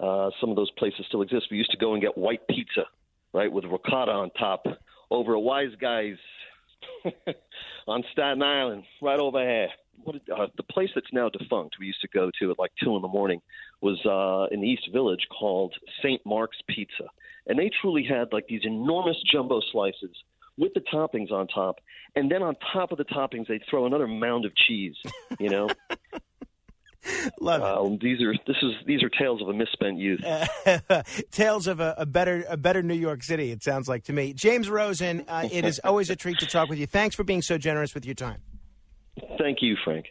uh, 0.00 0.30
some 0.40 0.50
of 0.50 0.56
those 0.56 0.70
places 0.72 1.04
still 1.08 1.22
exist. 1.22 1.46
We 1.50 1.58
used 1.58 1.70
to 1.72 1.78
go 1.78 1.92
and 1.92 2.02
get 2.02 2.16
white 2.16 2.46
pizza, 2.48 2.84
right, 3.32 3.50
with 3.50 3.64
ricotta 3.64 4.12
on 4.12 4.30
top, 4.30 4.66
over 5.10 5.34
a 5.34 5.40
Wise 5.40 5.74
Guys 5.80 6.16
on 7.86 8.02
Staten 8.12 8.42
Island, 8.42 8.84
right 9.00 9.20
over 9.20 9.40
here. 9.40 9.68
What, 10.04 10.16
uh, 10.36 10.46
the 10.56 10.64
place 10.64 10.90
that's 10.94 11.12
now 11.12 11.28
defunct, 11.28 11.76
we 11.78 11.86
used 11.86 12.00
to 12.00 12.08
go 12.08 12.30
to 12.40 12.50
at 12.50 12.58
like 12.58 12.72
two 12.82 12.96
in 12.96 13.02
the 13.02 13.08
morning, 13.08 13.40
was 13.80 14.00
uh, 14.06 14.52
in 14.52 14.60
the 14.60 14.66
East 14.66 14.88
Village 14.92 15.26
called 15.30 15.74
St. 16.02 16.24
Mark's 16.24 16.58
Pizza, 16.66 17.08
and 17.46 17.58
they 17.58 17.70
truly 17.80 18.04
had 18.04 18.32
like 18.32 18.46
these 18.48 18.62
enormous 18.64 19.16
jumbo 19.30 19.60
slices 19.70 20.16
with 20.62 20.72
the 20.74 20.80
toppings 20.80 21.32
on 21.32 21.48
top, 21.48 21.80
and 22.14 22.30
then 22.30 22.40
on 22.40 22.54
top 22.72 22.92
of 22.92 22.98
the 22.98 23.04
toppings 23.04 23.48
they'd 23.48 23.62
throw 23.68 23.84
another 23.84 24.06
mound 24.06 24.44
of 24.44 24.52
cheese. 24.54 24.94
You 25.38 25.50
know. 25.50 25.68
Love 27.40 27.90
it. 27.92 28.00
these 28.00 28.22
are 28.22 28.32
this 28.46 28.56
is 28.62 28.72
these 28.86 29.02
are 29.02 29.08
tales 29.08 29.42
of 29.42 29.48
a 29.48 29.52
misspent 29.52 29.98
youth. 29.98 30.20
tales 31.32 31.66
of 31.66 31.80
a, 31.80 31.96
a, 31.98 32.06
better 32.06 32.44
a 32.48 32.56
better 32.56 32.80
New 32.80 32.94
York 32.94 33.24
City. 33.24 33.50
It 33.50 33.64
sounds 33.64 33.88
like 33.88 34.04
to 34.04 34.12
me. 34.12 34.32
James 34.32 34.70
Rosen, 34.70 35.24
uh, 35.26 35.48
it 35.50 35.64
is 35.64 35.80
always 35.82 36.10
a 36.10 36.16
treat 36.16 36.38
to 36.38 36.46
talk 36.46 36.68
with 36.68 36.78
you. 36.78 36.86
Thanks 36.86 37.16
for 37.16 37.24
being 37.24 37.42
so 37.42 37.58
generous 37.58 37.92
with 37.92 38.06
your 38.06 38.14
time. 38.14 38.40
Thank 39.36 39.62
you, 39.62 39.76
Frank. 39.84 40.06